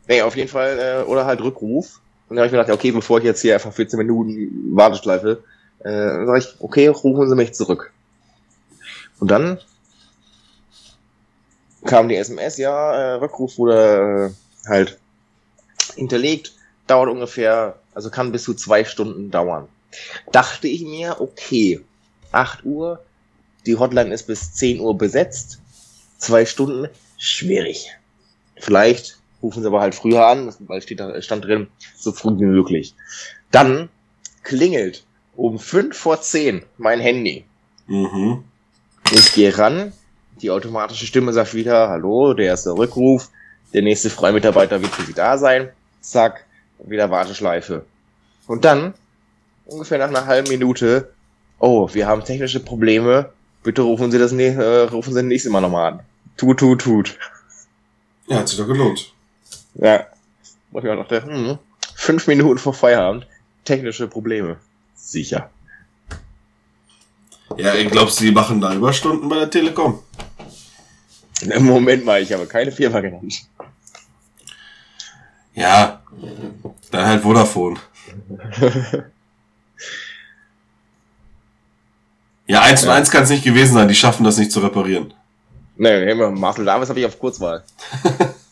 [0.09, 2.01] nee, auf jeden Fall, äh, oder halt Rückruf.
[2.29, 5.45] Und dann habe ich mir gedacht, okay, bevor ich jetzt hier einfach 14 Minuten Warteschleife,
[5.81, 7.93] äh, dann sag ich, okay, rufen Sie mich zurück.
[9.20, 9.59] Und dann
[11.85, 14.99] kam die SMS, ja, äh, Rückruf wurde äh, halt
[15.95, 16.53] hinterlegt,
[16.87, 19.68] dauert ungefähr, also kann bis zu zwei Stunden dauern.
[20.33, 21.81] Dachte ich mir, okay,
[22.33, 23.03] 8 Uhr,
[23.64, 25.61] die Hotline ist bis 10 Uhr besetzt,
[26.18, 27.91] zwei Stunden, schwierig.
[28.57, 32.45] Vielleicht rufen sie aber halt früher an, weil steht da stand drin, so früh wie
[32.45, 32.95] möglich.
[33.53, 33.89] Dann
[34.43, 35.05] klingelt
[35.37, 37.45] um fünf vor zehn mein Handy.
[37.87, 38.43] mhm.
[39.13, 39.93] Ich gehe ran,
[40.43, 43.31] die automatische Stimme sagt wieder, hallo, der erste Rückruf,
[43.73, 45.69] der nächste freie Mitarbeiter wird für Sie da sein.
[46.01, 46.45] Zack,
[46.85, 47.85] wieder Warteschleife.
[48.49, 48.95] Und dann,
[49.65, 51.13] ungefähr nach einer halben Minute,
[51.61, 53.31] oh, wir haben technische Probleme,
[53.63, 56.01] bitte rufen Sie das äh, rufen Sie nächstes Mal nochmal an.
[56.37, 57.17] Tut, tut, tut.
[58.27, 59.16] Ja, hat sich doch gelohnt.
[59.79, 60.07] Ja.
[60.70, 61.59] Wo ich mir dachte, hm,
[61.95, 63.27] fünf Minuten vor Feierabend,
[63.64, 64.59] technische Probleme.
[64.95, 65.51] Sicher.
[67.57, 70.03] Ja, ich glaubst, die machen da Überstunden bei der Telekom?
[71.61, 73.47] Moment mal, ich habe keine Firma genannt.
[75.55, 76.03] Ja.
[76.91, 77.79] Dann halt Vodafone.
[82.49, 83.89] Ja, eins und eins kann es nicht gewesen sein.
[83.89, 85.12] Die schaffen das nicht zu reparieren.
[85.77, 87.64] Nee, nee, Marcel Davis habe ich auf Kurzwahl.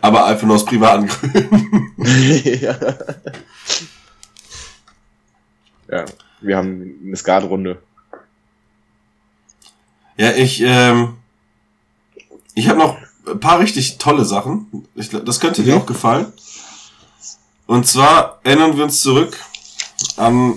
[0.00, 1.92] Aber einfach nur aus privaten Gründen.
[2.60, 2.76] ja.
[5.90, 6.04] ja,
[6.40, 7.80] wir haben eine Skatrunde.
[10.16, 11.16] Ja, ich, ähm,
[12.54, 14.86] ich habe noch ein paar richtig tolle Sachen.
[14.94, 15.80] Ich, das könnte dir Mhm.
[15.82, 16.32] auch gefallen.
[17.66, 19.36] Und zwar erinnern wir uns zurück
[20.16, 20.54] an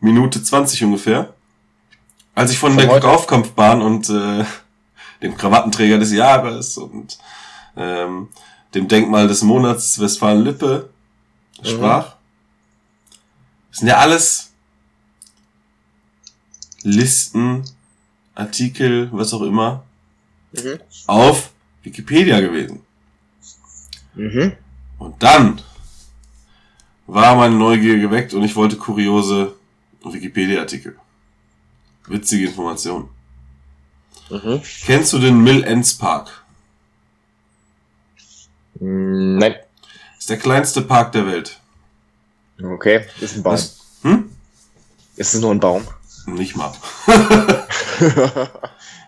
[0.00, 1.34] Minute 20 ungefähr,
[2.34, 3.08] als ich von, Von der heute?
[3.08, 4.44] Aufkampfbahn und äh,
[5.22, 7.18] dem Krawattenträger des Jahres und
[7.76, 8.28] ähm,
[8.74, 10.90] dem Denkmal des Monats Westfalen-Lippe
[11.62, 12.16] sprach.
[13.70, 14.50] Das sind ja alles
[16.82, 17.64] Listen,
[18.34, 19.84] Artikel, was auch immer,
[20.52, 20.78] Mhm.
[21.06, 21.50] auf
[21.82, 22.80] Wikipedia gewesen.
[24.14, 24.52] Mhm.
[24.98, 25.60] Und dann
[27.06, 29.54] war meine Neugier geweckt und ich wollte kuriose
[30.04, 30.96] Wikipedia-Artikel.
[32.06, 33.08] Witzige Informationen.
[34.30, 34.60] Mhm.
[34.84, 36.43] Kennst du den Mill Ends Park?
[38.80, 39.54] Mm, Nein.
[40.18, 41.60] Ist der kleinste Park der Welt.
[42.62, 43.52] Okay, ist ein Baum.
[43.54, 44.30] Das- Hm?
[45.16, 45.86] Ist es nur ein Baum?
[46.26, 46.72] Nicht mal.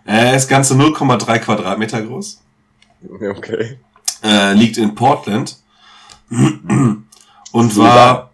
[0.04, 2.40] er ist ganze 0,3 Quadratmeter groß.
[3.10, 3.78] okay.
[4.22, 5.56] Äh, liegt in Portland.
[6.28, 8.30] Und war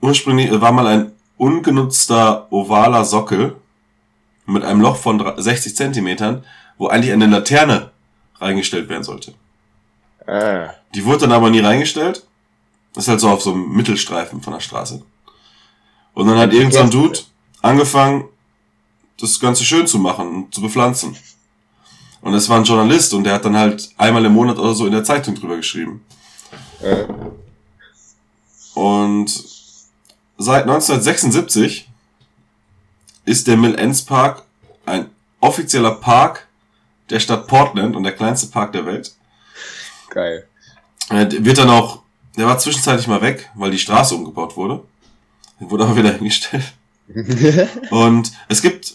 [0.00, 3.56] ursprünglich, war mal ein ungenutzter ovaler Sockel
[4.46, 6.44] mit einem Loch von dra- 60 Zentimetern,
[6.78, 7.90] wo eigentlich eine Laterne
[8.38, 9.34] reingestellt werden sollte.
[10.26, 10.70] Ah.
[10.94, 12.26] Die wurde dann aber nie reingestellt.
[12.96, 15.02] Ist halt so auf so einem Mittelstreifen von der Straße.
[16.14, 17.20] Und dann hat irgend so ein Dude
[17.62, 18.24] angefangen,
[19.20, 21.16] das Ganze schön zu machen und zu bepflanzen.
[22.22, 24.86] Und es war ein Journalist und der hat dann halt einmal im Monat oder so
[24.86, 26.04] in der Zeitung drüber geschrieben.
[26.80, 27.04] Äh,
[28.74, 29.26] Und
[30.38, 31.88] seit 1976
[33.24, 34.42] ist der Mill Ends Park
[34.84, 35.10] ein
[35.40, 36.46] offizieller Park
[37.10, 39.15] der Stadt Portland und der kleinste Park der Welt.
[40.16, 40.48] Geil.
[41.10, 42.00] Äh, der wird dann auch,
[42.36, 44.82] der war zwischenzeitlich mal weg, weil die Straße umgebaut wurde.
[45.60, 46.72] Der wurde aber wieder hingestellt.
[47.90, 48.94] Und es gibt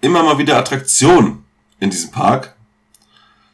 [0.00, 1.44] immer mal wieder Attraktionen
[1.78, 2.56] in diesem Park.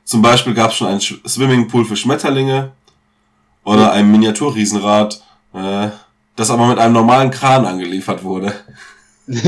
[0.04, 2.72] Zum Beispiel gab es schon einen Swimmingpool für Schmetterlinge
[3.64, 5.88] oder ein Miniaturriesenrad, äh,
[6.36, 8.54] das aber mit einem normalen Kran angeliefert wurde.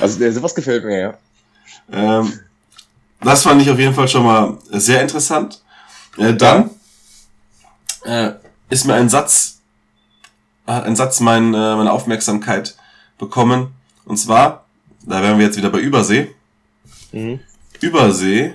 [0.00, 1.14] Also sowas gefällt mir, ja.
[1.92, 2.40] Ähm,
[3.24, 5.62] das fand ich auf jeden Fall schon mal sehr interessant.
[6.16, 6.70] Äh, dann
[8.04, 8.32] äh,
[8.68, 9.60] ist mir ein Satz,
[10.66, 12.76] hat ein Satz mein, äh, meine Aufmerksamkeit
[13.18, 13.74] bekommen.
[14.04, 14.66] Und zwar,
[15.02, 16.34] da wären wir jetzt wieder bei Übersee.
[17.12, 17.40] Mhm.
[17.80, 18.54] Übersee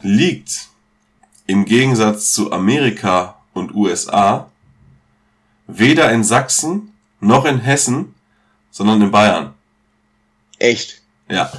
[0.00, 0.68] liegt
[1.46, 4.50] im Gegensatz zu Amerika und USA
[5.66, 8.14] weder in Sachsen noch in Hessen,
[8.70, 9.54] sondern in Bayern.
[10.58, 11.00] Echt.
[11.28, 11.50] Ja,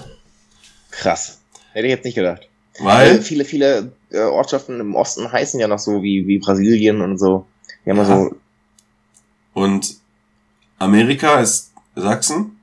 [0.96, 1.40] Krass.
[1.76, 2.48] Hätte ich jetzt nicht gedacht.
[2.80, 7.18] weil viele, viele äh, Ortschaften im Osten heißen ja noch so wie, wie Brasilien und
[7.18, 7.46] so.
[7.86, 8.36] Die haben ja so.
[9.54, 9.96] Und
[10.80, 12.58] Amerika ist Sachsen,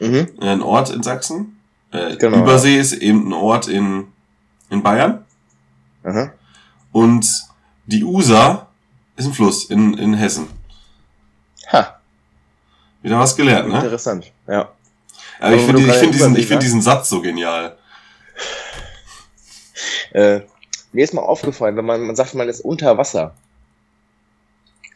[0.00, 0.28] Mhm.
[0.40, 1.58] äh, ein Ort in Sachsen.
[1.92, 2.38] Äh, Genau.
[2.42, 4.06] Übersee ist eben ein Ort in,
[4.70, 5.24] in Bayern.
[6.02, 6.32] Aha.
[6.92, 7.26] Und
[7.86, 8.68] die Usa
[9.16, 10.48] ist ein Fluss in, in Hessen.
[11.72, 12.00] Ha.
[13.02, 13.76] Wieder was gelernt, ne?
[13.76, 14.32] Interessant.
[14.48, 14.70] Ja.
[15.40, 17.76] Aber ich finde ich find diesen, ich find diesen Satz so genial.
[20.14, 20.40] Äh,
[20.92, 23.34] mir ist mal aufgefallen, wenn man, man sagt, man ist unter Wasser.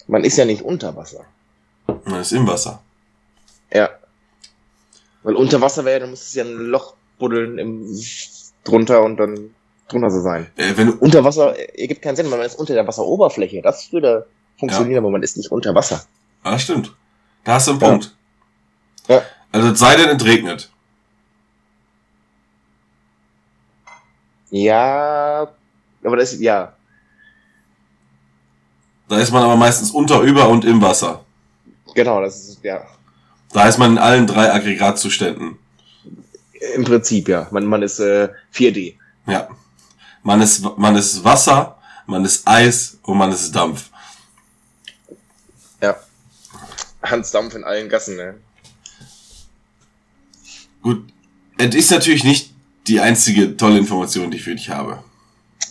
[0.06, 1.24] Man ist ja nicht unter Wasser.
[2.04, 2.80] Man ist im Wasser.
[3.72, 3.90] Ja.
[5.22, 7.86] Weil unter Wasser wäre, dann muss es ja ein Loch buddeln im,
[8.64, 9.54] drunter und dann
[9.88, 10.46] drunter so sein.
[10.56, 13.60] Äh, wenn du, Unter Wasser äh, ergibt keinen Sinn, weil man ist unter der Wasseroberfläche.
[13.60, 14.26] Das würde
[14.58, 16.04] funktionieren, aber man ist nicht unter Wasser.
[16.44, 16.94] ah, stimmt.
[17.44, 17.88] Da hast du einen Ja.
[17.88, 18.16] Punkt.
[19.08, 19.22] Ja.
[19.50, 20.70] Also es sei denn, es regnet.
[24.50, 25.48] Ja,
[26.02, 26.72] aber das ist, ja,
[29.08, 31.24] Da ist man aber meistens unter, über und im Wasser.
[31.94, 32.86] genau, das ist, ja,
[33.52, 35.58] Da ist man in allen drei Aggregatzuständen.
[36.74, 37.46] im Prinzip, ja.
[37.50, 38.94] Man, man ist äh, 4D.
[39.26, 39.48] Ja.
[40.22, 41.76] Man ist, man ist Wasser,
[42.06, 43.90] man ist Eis und man ist Dampf.
[45.82, 45.96] Ja.
[47.02, 48.34] Hans Dampf in allen Gassen, ne?
[50.82, 51.04] Gut.
[51.58, 52.52] Es ist natürlich nicht
[52.88, 55.02] die einzige tolle Information, die ich für dich habe.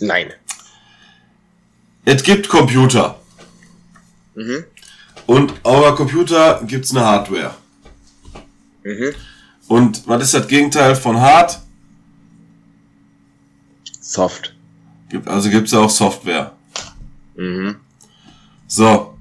[0.00, 0.32] Nein.
[2.04, 3.18] Es gibt Computer.
[4.34, 4.64] Mhm.
[5.26, 7.54] Und auf der Computer gibt's eine Hardware.
[8.84, 9.14] Mhm.
[9.66, 11.60] Und was ist das Gegenteil von hart?
[14.00, 14.54] Soft.
[15.10, 16.52] Gibt, also gibt's ja auch Software.
[17.36, 17.76] Mhm.
[18.66, 19.18] So.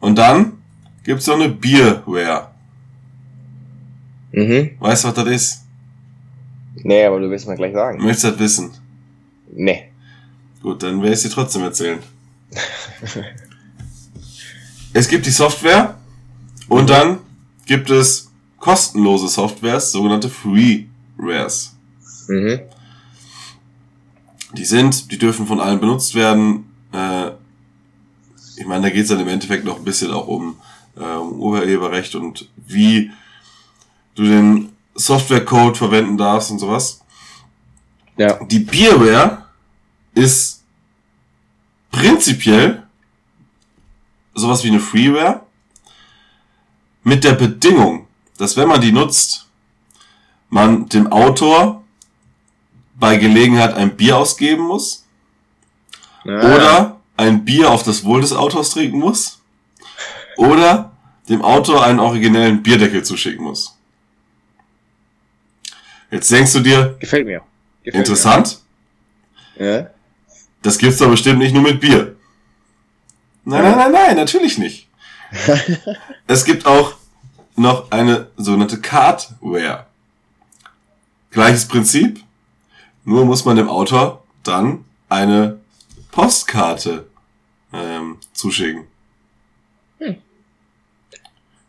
[0.00, 0.62] Und dann
[1.04, 2.50] gibt's noch eine Beerware.
[4.32, 4.70] Mhm.
[4.78, 5.65] Weißt du, was das ist?
[6.86, 8.00] Nee, aber du wirst mir gleich sagen.
[8.00, 8.70] Möchtest du das wissen?
[9.50, 9.90] Nee.
[10.62, 11.98] Gut, dann werde ich dir trotzdem erzählen.
[14.92, 15.96] es gibt die Software
[16.68, 17.18] und dann
[17.66, 18.30] gibt es
[18.60, 21.74] kostenlose Softwares, sogenannte Freewares.
[22.28, 22.60] Mhm.
[24.52, 26.70] die sind, die dürfen von allen benutzt werden.
[26.92, 27.30] Äh,
[28.58, 30.56] ich meine, da geht es dann im Endeffekt noch ein bisschen auch um,
[30.96, 33.10] äh, um Urheberrecht und wie
[34.14, 37.00] du den Softwarecode verwenden darfst und sowas.
[38.16, 38.42] Ja.
[38.44, 39.44] Die Beerware
[40.14, 40.62] ist
[41.90, 42.82] prinzipiell
[44.34, 45.42] sowas wie eine Freeware
[47.02, 48.06] mit der Bedingung,
[48.38, 49.46] dass wenn man die nutzt,
[50.48, 51.84] man dem Autor
[52.94, 55.06] bei Gelegenheit ein Bier ausgeben muss
[56.26, 59.40] Ah, oder ein Bier auf das Wohl des Autors trinken muss
[60.36, 60.92] oder
[61.28, 63.75] dem Autor einen originellen Bierdeckel zuschicken muss.
[66.10, 67.42] Jetzt denkst du dir, Gefällt mir.
[67.82, 68.60] Gefällt interessant,
[69.58, 69.66] Mir.
[69.66, 69.90] Ja?
[70.62, 72.16] das gibt's doch bestimmt nicht nur mit Bier.
[73.44, 74.88] Nein, nein, nein, nein, natürlich nicht.
[76.26, 76.94] es gibt auch
[77.56, 79.86] noch eine sogenannte Cardware.
[81.30, 82.20] Gleiches Prinzip,
[83.04, 85.60] nur muss man dem Autor dann eine
[86.10, 87.06] Postkarte
[87.72, 88.86] ähm, zuschicken.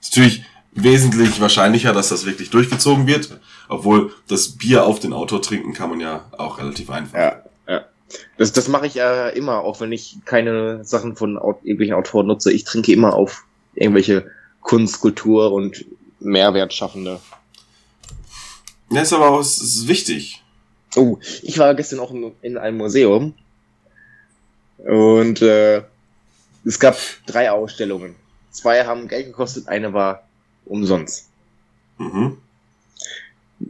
[0.07, 5.41] Ist natürlich wesentlich wahrscheinlicher, dass das wirklich durchgezogen wird, obwohl das Bier auf den Autor
[5.41, 7.17] trinken kann man ja auch relativ einfach.
[7.17, 7.85] Ja, ja.
[8.37, 12.27] Das, das mache ich äh, immer, auch wenn ich keine Sachen von Aut irgendwelchen Autoren
[12.27, 12.51] nutze.
[12.51, 13.43] Ich trinke immer auf
[13.75, 14.29] irgendwelche
[14.61, 15.85] Kunst, Kultur und
[16.19, 17.19] Mehrwertschaffende.
[18.89, 20.43] Ja, ist aber auch es ist wichtig.
[20.95, 23.33] Oh, ich war gestern auch in, in einem Museum
[24.77, 25.83] und äh,
[26.65, 28.15] es gab drei Ausstellungen.
[28.51, 30.23] Zwei haben Geld gekostet, eine war
[30.65, 31.29] umsonst.
[31.97, 32.37] Mhm.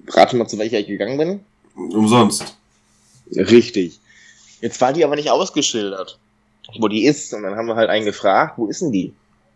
[0.08, 1.40] Rate mal, zu welcher ich gegangen bin.
[1.76, 2.56] Umsonst.
[3.36, 4.00] Richtig.
[4.62, 6.18] Jetzt war die aber nicht ausgeschildert,
[6.80, 7.34] wo die ist.
[7.34, 9.14] Und dann haben wir halt einen gefragt, wo ist denn die?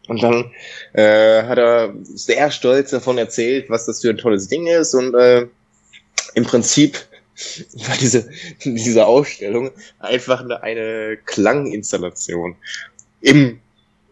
[0.08, 0.52] Und dann
[0.93, 4.93] äh, hat er sehr stolz davon erzählt, was das für ein tolles Ding ist.
[4.93, 5.47] Und äh,
[6.36, 6.99] im Prinzip
[7.88, 8.30] war diese,
[8.64, 12.56] diese Ausstellung einfach eine, eine Klanginstallation
[13.22, 13.60] im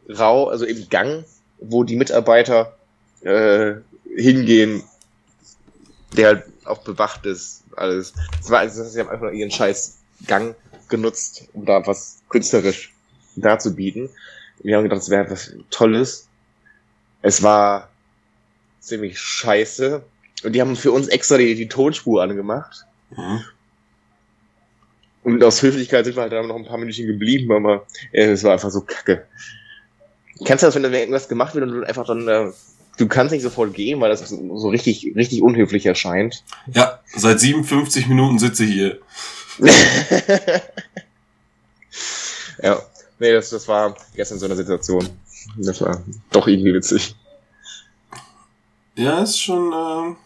[0.07, 1.25] Rau, also im Gang,
[1.59, 2.77] wo die Mitarbeiter
[3.21, 3.73] äh,
[4.15, 4.83] hingehen,
[6.15, 8.13] der halt auch bewacht ist, alles.
[8.39, 9.97] Das war, also, sie haben einfach nur ihren scheiß
[10.27, 10.55] Gang
[10.89, 12.93] genutzt, um da was künstlerisch
[13.35, 14.09] darzubieten.
[14.61, 16.27] Wir haben gedacht, es wäre etwas Tolles.
[17.21, 17.89] Es war
[18.79, 20.03] ziemlich scheiße.
[20.43, 22.85] Und die haben für uns extra die, die Tonspur angemacht.
[23.11, 23.43] Mhm.
[25.23, 28.43] Und aus Höflichkeit sind wir halt dann noch ein paar Minuten geblieben, aber äh, es
[28.43, 29.25] war einfach so kacke.
[30.45, 32.51] Kennst du das, wenn da irgendwas gemacht wird und du einfach dann, äh,
[32.99, 36.43] du kannst nicht sofort gehen, weil das so richtig, richtig unhöflich erscheint?
[36.67, 38.99] Ja, seit 57 Minuten sitze ich hier.
[42.61, 42.81] ja,
[43.19, 45.09] nee, das, das war gestern so eine Situation.
[45.55, 47.15] Das war doch irgendwie witzig.
[48.95, 50.17] Ja, ist schon, ähm,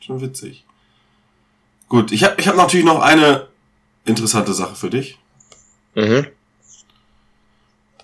[0.00, 0.64] schon witzig.
[1.88, 3.48] Gut, ich habe ich hab natürlich noch eine
[4.04, 5.18] interessante Sache für dich.
[5.96, 6.28] Mhm.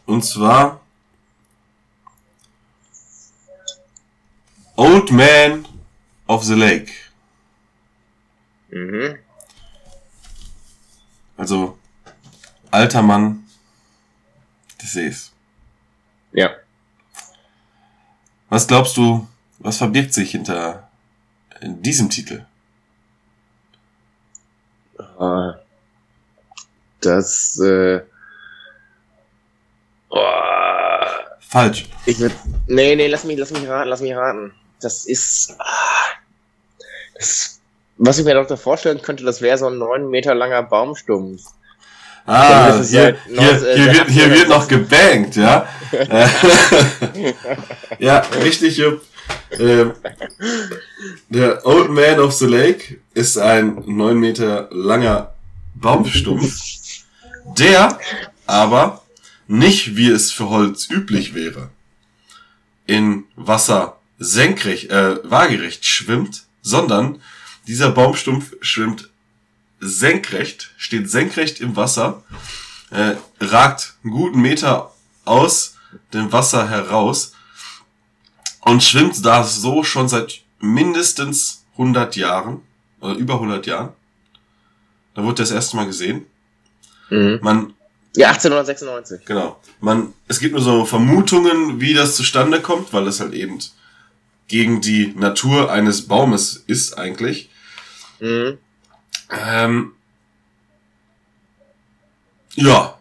[0.04, 0.80] Und zwar
[4.78, 5.66] Old Man
[6.28, 6.92] of the Lake.
[8.70, 9.18] Mhm.
[11.36, 11.76] Also
[12.70, 13.44] alter Mann
[14.80, 15.32] des Sees.
[16.32, 16.50] Ja.
[18.50, 19.26] Was glaubst du,
[19.58, 20.88] was verbirgt sich hinter
[21.62, 22.46] diesem Titel?
[24.98, 25.52] Äh,
[27.00, 28.00] Das, äh,
[30.10, 30.18] oh,
[31.40, 31.86] Falsch.
[32.06, 32.32] ich würd,
[32.66, 34.52] nee, nee, lass mich, lass mich raten, lass mich raten.
[34.80, 35.64] Das ist, ah,
[37.14, 37.60] das,
[37.96, 41.42] was ich mir doch vorstellen könnte, das wäre so ein neun Meter langer Baumstumpf.
[42.26, 45.66] Ah, hier, halt hier, äh, hier, der wird, hier wird noch gebankt, ja?
[45.92, 46.28] Äh,
[47.98, 49.00] ja, richtig, Jupp.
[49.58, 49.92] Ähm,
[51.28, 55.32] der Old Man of the Lake ist ein neun Meter langer
[55.74, 56.54] Baumstumpf,
[57.56, 57.98] der
[58.46, 59.02] aber
[59.46, 61.70] nicht, wie es für Holz üblich wäre,
[62.86, 67.20] in Wasser senkrecht, äh, waagerecht schwimmt, sondern
[67.66, 69.08] dieser Baumstumpf schwimmt
[69.80, 72.22] senkrecht, steht senkrecht im Wasser,
[72.90, 74.92] äh, ragt einen guten Meter
[75.24, 75.76] aus
[76.12, 77.32] dem Wasser heraus
[78.60, 82.62] und schwimmt da so schon seit mindestens 100 Jahren
[83.00, 83.90] oder über 100 Jahren.
[85.14, 86.26] Da wurde das erste Mal gesehen.
[87.10, 87.38] Mhm.
[87.42, 87.74] Man,
[88.16, 89.24] Ja, 1896.
[89.24, 93.58] genau, man, es gibt nur so Vermutungen, wie das zustande kommt, weil es halt eben
[94.48, 97.50] gegen die Natur eines Baumes ist eigentlich.
[98.20, 98.58] Mhm.
[99.30, 99.92] Ähm,
[102.54, 102.98] ja.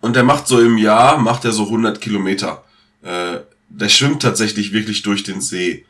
[0.00, 2.64] Und der macht so im Jahr, macht er so 100 Kilometer.
[3.02, 5.84] Äh, der schwimmt tatsächlich wirklich durch den See.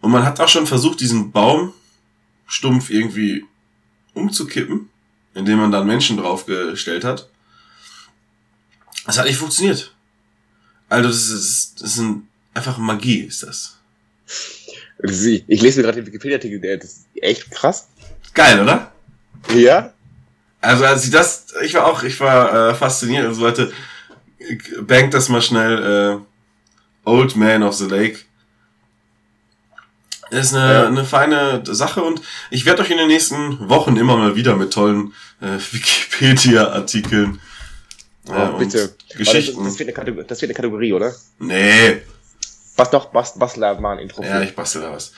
[0.00, 3.44] Und man hat auch schon versucht, diesen Baumstumpf irgendwie
[4.14, 4.88] umzukippen.
[5.34, 7.26] indem man dann Menschen draufgestellt hat.
[9.06, 9.94] Das hat nicht funktioniert.
[10.90, 13.78] Also das ist, das ist ein, einfach Magie, ist das.
[15.04, 17.88] Sie- Ich lese mir gerade den Wikipedia-Artikel, der das ist echt krass.
[18.34, 18.92] Geil, oder?
[19.54, 19.92] Ja?
[20.60, 23.72] Also als ich das, ich war auch, ich war äh, fasziniert und so Leute,
[24.82, 26.22] bankt das mal schnell,
[27.04, 28.18] äh, Old Man of the Lake.
[30.30, 30.86] Ist eine, Ja.
[30.86, 34.72] eine feine Sache und ich werde euch in den nächsten Wochen immer mal wieder mit
[34.72, 37.40] tollen äh, Wikipedia-Artikeln
[38.28, 38.94] äh, Oh, bitte.
[39.16, 39.62] Geschichten.
[39.64, 41.12] Das, das, wird eine Kategorie, das wird eine Kategorie, oder?
[41.40, 42.00] nee,
[42.82, 44.24] Was doch, was, was mal ein Intro.
[44.24, 45.12] ja, ich bastel da was.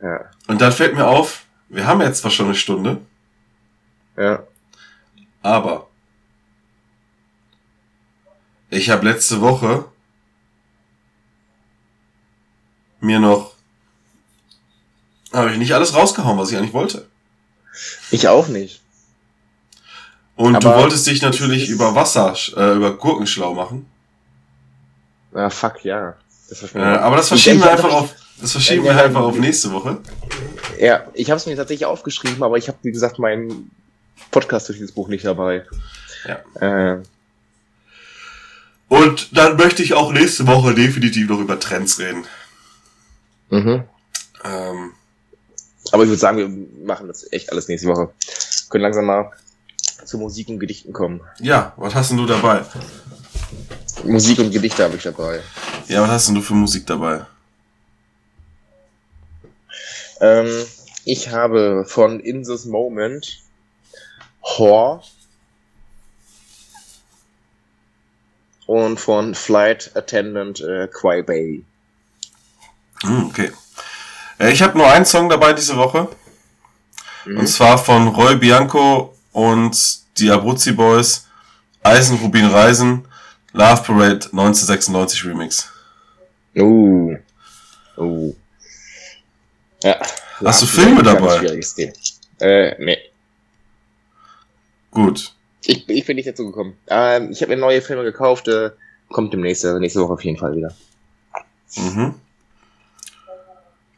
[0.00, 0.30] ja.
[0.46, 3.00] Und dann fällt mir auf, wir haben jetzt zwar schon eine Stunde,
[4.16, 4.44] ja.
[5.42, 5.88] Aber
[8.70, 9.86] ich habe letzte Woche
[13.00, 13.54] mir noch
[15.32, 17.08] habe ich nicht alles rausgehauen, was ich eigentlich wollte.
[18.12, 18.82] Ich auch nicht.
[20.36, 23.90] Und du Aber wolltest dich natürlich über Wasser, äh, über Gurken schlau machen.
[25.34, 26.14] Ah, fuck, ja.
[26.60, 28.98] Das schon Äh, aber das verschieben Ich- wir ich- einfach auf, das verschieben Ja, wir
[28.98, 29.26] ja, einfach ja.
[29.26, 29.98] auf nächste Woche.
[30.78, 33.70] Ja, ich habe es mir tatsächlich aufgeschrieben, aber ich habe, wie gesagt, meinen
[34.30, 35.64] Podcast durch dieses Buch nicht dabei.
[36.60, 36.94] Ja.
[36.94, 37.02] Äh,
[38.88, 42.24] Und dann möchte ich auch nächste Woche definitiv noch über Trends reden.
[43.50, 43.84] mhm.
[44.44, 44.92] Ähm,
[45.92, 48.10] Aber ich würde sagen, wir machen das echt alles nächste Woche.
[48.70, 49.30] Können langsam mal
[50.04, 51.20] zu Musik und Gedichten kommen.
[51.40, 52.62] ja, was hast denn du dabei?
[54.04, 55.40] Musik und Gedichte habe ich dabei.
[55.88, 57.26] Ja, was hast denn du für Musik dabei?
[60.20, 60.64] Ähm,
[61.04, 63.42] ich habe von In This Moment
[64.40, 65.02] Whore
[68.66, 71.64] und von Flight Attendant äh, Quai Bay.
[73.02, 73.52] Hm, okay.
[74.38, 76.08] Äh, Ich habe nur einen Song dabei diese Woche.
[77.26, 77.40] Mhm.
[77.40, 79.76] Und zwar von Roy Bianco und
[80.18, 81.26] die Abruzzi Boys.
[81.82, 83.06] Eisen Rubin Reisen.
[83.52, 85.73] Love Parade 1996 Remix.
[86.56, 87.16] Uh.
[87.96, 88.34] Uh.
[89.82, 90.00] Ja.
[90.44, 91.38] Hast du Filme dabei?
[91.38, 91.92] schwieriges Thema.
[92.40, 92.98] Äh, nee.
[94.90, 95.32] Gut.
[95.64, 96.76] Ich, ich bin nicht dazu gekommen.
[96.88, 98.48] Ähm, ich habe mir neue Filme gekauft.
[98.48, 98.70] Äh,
[99.08, 100.74] kommt demnächst, äh, nächste Woche auf jeden Fall wieder.
[101.76, 102.14] Mhm.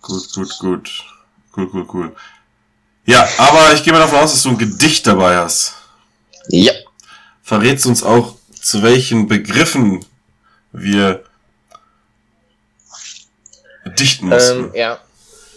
[0.01, 1.05] Gut, gut, gut.
[1.57, 2.17] Cool, cool, cool.
[3.07, 5.75] Ja, aber ich gehe mal davon aus, dass du ein Gedicht dabei hast.
[6.49, 6.73] Ja.
[7.43, 10.05] Verrätst uns auch, zu welchen Begriffen
[10.73, 11.25] wir
[13.99, 14.67] dichten müssen.
[14.67, 14.99] Ähm, ja.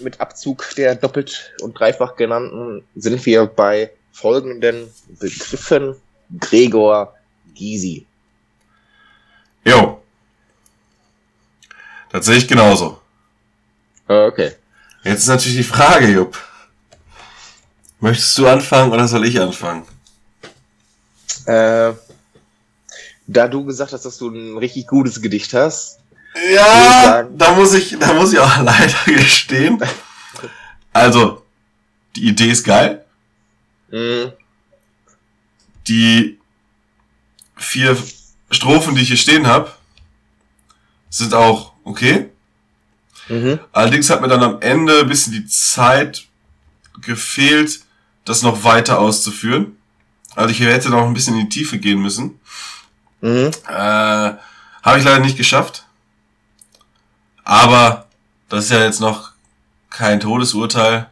[0.01, 5.95] Mit Abzug der doppelt und dreifach genannten sind wir bei folgenden Begriffen.
[6.39, 7.15] Gregor
[7.55, 8.05] Gysi.
[9.65, 10.01] Jo.
[12.11, 12.99] Das sehe ich genauso.
[14.07, 14.53] Okay.
[15.03, 16.37] Jetzt ist natürlich die Frage, Jupp.
[17.99, 19.83] Möchtest du anfangen oder soll ich anfangen?
[21.45, 21.93] Äh,
[23.27, 25.99] da du gesagt hast, dass du ein richtig gutes Gedicht hast,
[26.53, 29.79] Ja, da muss ich, da muss ich auch leider gestehen.
[30.93, 31.45] Also,
[32.15, 33.05] die Idee ist geil.
[33.91, 34.31] mh,
[35.87, 36.37] Die
[37.57, 37.97] vier
[38.51, 39.71] Strophen, die ich hier stehen habe,
[41.09, 42.29] sind auch okay.
[43.27, 46.25] mhm, Allerdings hat mir dann am Ende ein bisschen die Zeit
[47.01, 47.81] gefehlt,
[48.25, 49.77] das noch weiter auszuführen.
[50.35, 52.39] Also ich hätte noch ein bisschen in die Tiefe gehen müssen.
[53.21, 53.51] mhm.
[53.67, 55.85] Äh, Habe ich leider nicht geschafft.
[57.49, 58.05] Aber
[58.47, 59.31] das ist ja jetzt noch
[59.89, 61.07] kein Todesurteil.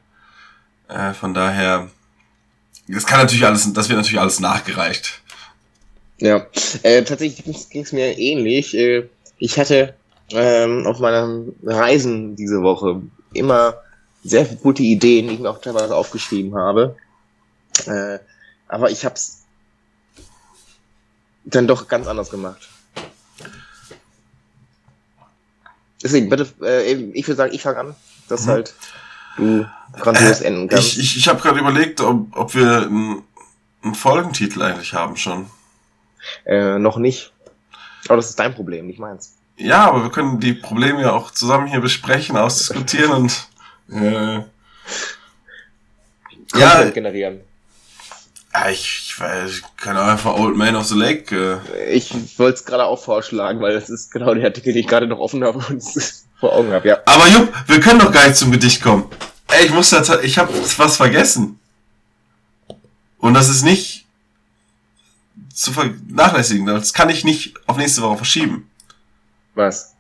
[0.88, 1.90] Äh, von daher,
[2.88, 5.24] das kann natürlich alles, das wird natürlich alles nachgereicht.
[6.20, 6.46] Ja,
[6.84, 8.78] äh, tatsächlich ging es mir ähnlich.
[8.78, 9.10] Äh,
[9.40, 9.96] ich hatte
[10.30, 13.02] ähm, auf meinen Reisen diese Woche
[13.34, 13.74] immer
[14.24, 16.96] sehr gute Ideen, die ich mir auch teilweise aufgeschrieben habe.
[17.88, 18.20] Äh,
[18.68, 19.40] aber ich habe es
[21.46, 22.70] dann doch ganz anders gemacht.
[26.04, 27.96] Deswegen, bitte, äh, ich würde sagen, ich fange an,
[28.30, 28.52] dass Mhm.
[28.52, 28.74] halt
[29.38, 30.94] du grandios enden kannst.
[30.94, 33.24] Ich, ich, ich habe gerade überlegt, ob, ob wir einen,
[33.84, 35.48] einen Folgentitel eigentlich haben schon.
[36.46, 37.32] Äh, noch nicht.
[38.08, 39.34] Aber das ist dein Problem, nicht meins.
[39.58, 43.48] Ja, aber wir können die Probleme ja auch zusammen hier besprechen, ausdiskutieren und
[43.92, 44.44] äh,
[46.56, 47.42] ja, generieren.
[48.54, 51.62] Ja, ich, ich weiß, kann auch einfach Old Man of the Lake.
[51.76, 54.88] Äh, Ich wollte es gerade auch vorschlagen, weil das ist genau der Artikel, den ich
[54.88, 55.84] gerade noch offen habe und
[56.40, 57.00] vor Augen habe, ja.
[57.06, 59.10] aber Jupp, wir können doch gar nicht zum Gedicht kommen.
[59.50, 61.60] Ey, ich muss da, ich habe was vergessen.
[63.18, 64.06] Und das ist nicht
[65.54, 66.66] zu vernachlässigen.
[66.68, 68.70] Das kann ich nicht auf nächste Woche verschieben.
[69.56, 69.96] Was?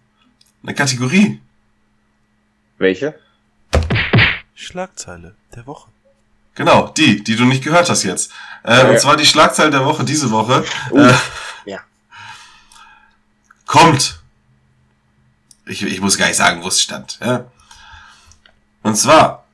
[0.62, 1.42] Eine Kategorie.
[2.78, 3.18] Welche?
[4.54, 5.90] Schlagzeile der Woche.
[6.58, 8.32] Genau, die, die du nicht gehört hast jetzt.
[8.64, 9.00] Äh, Ja, und ja.
[9.00, 10.66] zwar die Schlagzeile der Woche diese Woche.
[10.90, 11.14] Uh, äh,
[11.66, 11.80] ja.
[13.68, 14.20] Kommt.
[15.68, 17.20] Ich, ich muss gar nicht sagen, wo es stand.
[17.22, 17.46] Ja.
[18.82, 19.46] Und zwar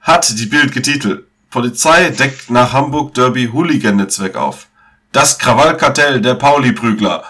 [0.00, 4.68] hat die Bild getitelt, Polizei deckt nach Hamburg Derby Hooligan-Netzwerk auf.
[5.12, 7.24] Das Krawallkartell der Pauli-Prügler.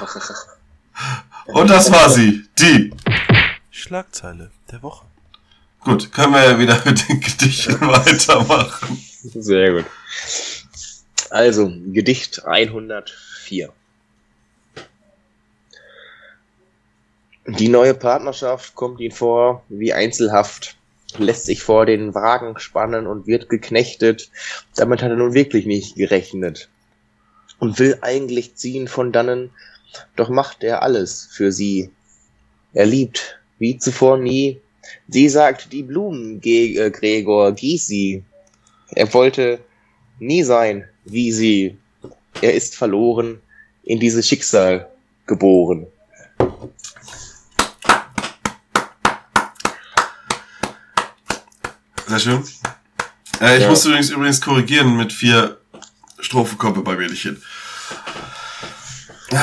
[1.46, 2.92] Und das war sie, die.
[3.70, 5.11] Schlagzeile der Woche.
[5.84, 9.02] Gut, können wir ja wieder mit den Gedichten weitermachen.
[9.34, 9.84] Sehr gut.
[11.30, 13.72] Also, Gedicht 104.
[17.46, 20.76] Die neue Partnerschaft kommt ihn vor wie Einzelhaft,
[21.18, 24.30] lässt sich vor den Wagen spannen und wird geknechtet.
[24.76, 26.68] Damit hat er nun wirklich nicht gerechnet.
[27.58, 29.50] Und will eigentlich ziehen von dannen,
[30.14, 31.90] doch macht er alles für sie.
[32.72, 34.61] Er liebt, wie zuvor nie.
[35.08, 38.24] Sie sagt, die Blumen, Ge äh, Gregor, gieß sie.
[38.90, 39.60] Er wollte
[40.18, 41.76] nie sein wie sie.
[42.40, 43.40] Er ist verloren,
[43.82, 44.88] in dieses Schicksal
[45.26, 45.86] geboren.
[52.06, 52.44] Sehr schön.
[53.40, 53.68] Äh, ich Ja.
[53.70, 55.58] musste übrigens, übrigens korrigieren mit vier
[56.20, 57.42] Strophenkoppe bei Mädchen.
[59.30, 59.38] Okay.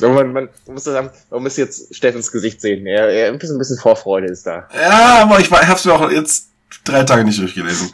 [0.00, 2.86] So, man, man, muss das, man muss jetzt Steffens Gesicht sehen.
[2.86, 4.66] Er, er ein bisschen, ein bisschen Vorfreude ist da.
[4.74, 6.48] Ja, aber ich, war- ich hab's mir auch jetzt
[6.84, 7.90] drei Tage nicht durchgelesen.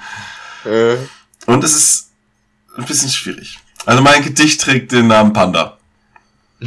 [0.65, 0.97] Äh,
[1.47, 2.11] Und es ist
[2.77, 3.59] ein bisschen schwierig.
[3.85, 5.79] Also mein Gedicht trägt den Namen Panda.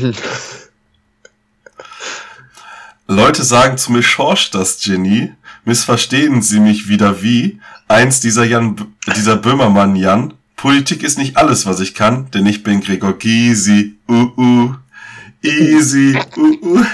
[3.07, 5.33] Leute sagen zu mir, Schorsch, das Genie.
[5.65, 7.59] Missverstehen sie mich wieder wie.
[7.87, 10.33] Eins dieser Jan, dieser Böhmermann Jan.
[10.55, 13.95] Politik ist nicht alles, was ich kann, denn ich bin Gregor Gysi.
[14.07, 14.75] Uh, uh.
[15.41, 16.17] Easy.
[16.37, 16.85] Uh, uh.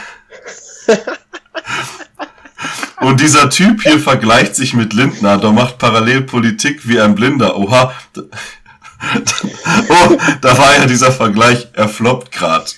[3.01, 7.57] Und dieser Typ hier vergleicht sich mit Lindner, doch macht parallel Politik wie ein Blinder.
[7.57, 7.93] Oha.
[9.89, 12.75] Oh, da war ja dieser Vergleich, er floppt grad.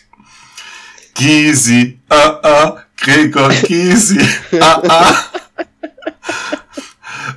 [1.14, 4.20] Gysi, ah, ah, Gregor Gysi,
[4.60, 5.16] ah, ah.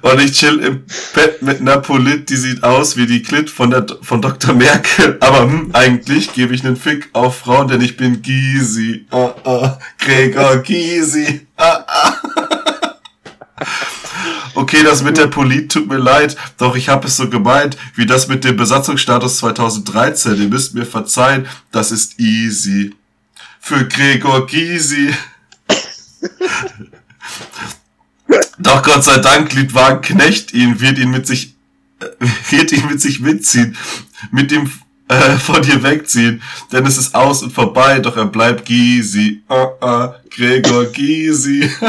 [0.03, 0.85] Und ich chill im
[1.15, 4.55] Bett mit einer Polit, die sieht aus wie die Klit von, der, von Dr.
[4.55, 5.19] Merkel.
[5.21, 9.79] Aber hm, eigentlich gebe ich einen Fick auf Frauen, denn ich bin Gysi, ah, ah,
[9.99, 12.15] Gregor Gysi, ah, ah.
[14.55, 18.07] Okay, das mit der Polit tut mir leid, doch ich habe es so gemeint, wie
[18.07, 20.41] das mit dem Besatzungsstatus 2013.
[20.41, 22.95] Ihr müsst mir verzeihen, das ist easy.
[23.61, 25.15] Für Gregor Gysi.
[28.59, 31.55] Doch Gott sei Dank, Liedwagen Knecht ihn, wird ihn mit sich,
[32.01, 32.07] äh,
[32.51, 33.77] wird ihn mit sich mitziehen,
[34.31, 34.71] mit ihm
[35.09, 39.43] äh, von dir wegziehen, denn es ist aus und vorbei, doch er bleibt Gysi.
[39.49, 41.69] Ah, ah, Gregor Gysi.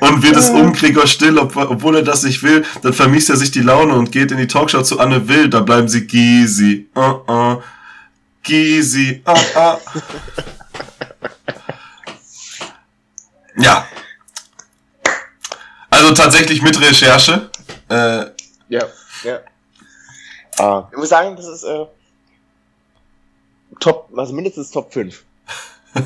[0.00, 3.36] Und wird es um Gregor still, ob, obwohl er das nicht will, dann vermisst er
[3.36, 6.88] sich die Laune und geht in die Talkshow zu Anne Will, da bleiben sie Gysi.
[6.94, 7.62] Ah, ah.
[8.42, 9.22] Gysi.
[9.24, 9.78] Ah, ah.
[13.58, 13.86] Ja.
[15.90, 17.50] Also tatsächlich mit Recherche.
[17.88, 18.26] Äh,
[18.68, 18.84] ja,
[19.24, 19.40] ja.
[20.58, 21.86] Ah, ich muss sagen, das ist äh,
[23.80, 25.24] Top, also mindestens Top 5.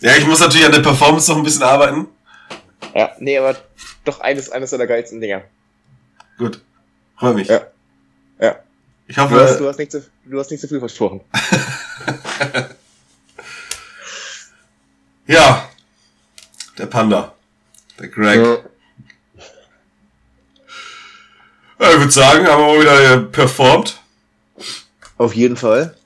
[0.00, 2.08] ja, ich muss natürlich an der Performance noch ein bisschen arbeiten.
[2.94, 3.56] Ja, nee, aber
[4.04, 5.42] doch eines, eines der geilsten Dinger.
[6.38, 6.60] Gut.
[7.18, 7.48] Freue mich.
[7.48, 7.66] Ja.
[8.40, 8.56] Ja.
[9.06, 11.20] Ich Du hast, hoffe, du hast, nicht, zu, du hast nicht zu viel versprochen.
[15.26, 15.70] ja.
[16.78, 17.34] Der Panda.
[17.98, 18.40] Der Greg.
[18.40, 18.58] Ja.
[21.78, 24.00] Ja, ich würde sagen, haben wir mal wieder äh, performt.
[25.18, 25.96] Auf jeden Fall.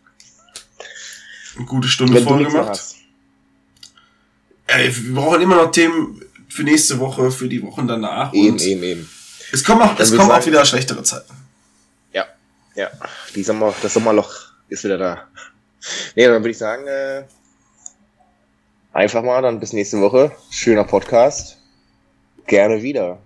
[1.56, 2.80] Eine gute Stunde Wenn voll gemacht.
[4.66, 8.32] Ey, wir brauchen immer noch Themen für nächste Woche, für die Wochen danach.
[8.32, 9.10] Eben, eben, eben.
[9.52, 11.32] Es kommen auch, Dann es kommen auch wieder schlechtere Zeiten.
[12.12, 12.26] Ja,
[12.74, 12.90] ja.
[13.34, 14.32] Die Sommer, das Sommerloch
[14.68, 15.28] ist wieder da.
[16.14, 17.24] Nee, dann würde ich sagen, äh,
[18.92, 20.32] einfach mal dann bis nächste Woche.
[20.50, 21.58] Schöner Podcast.
[22.46, 23.18] Gerne wieder.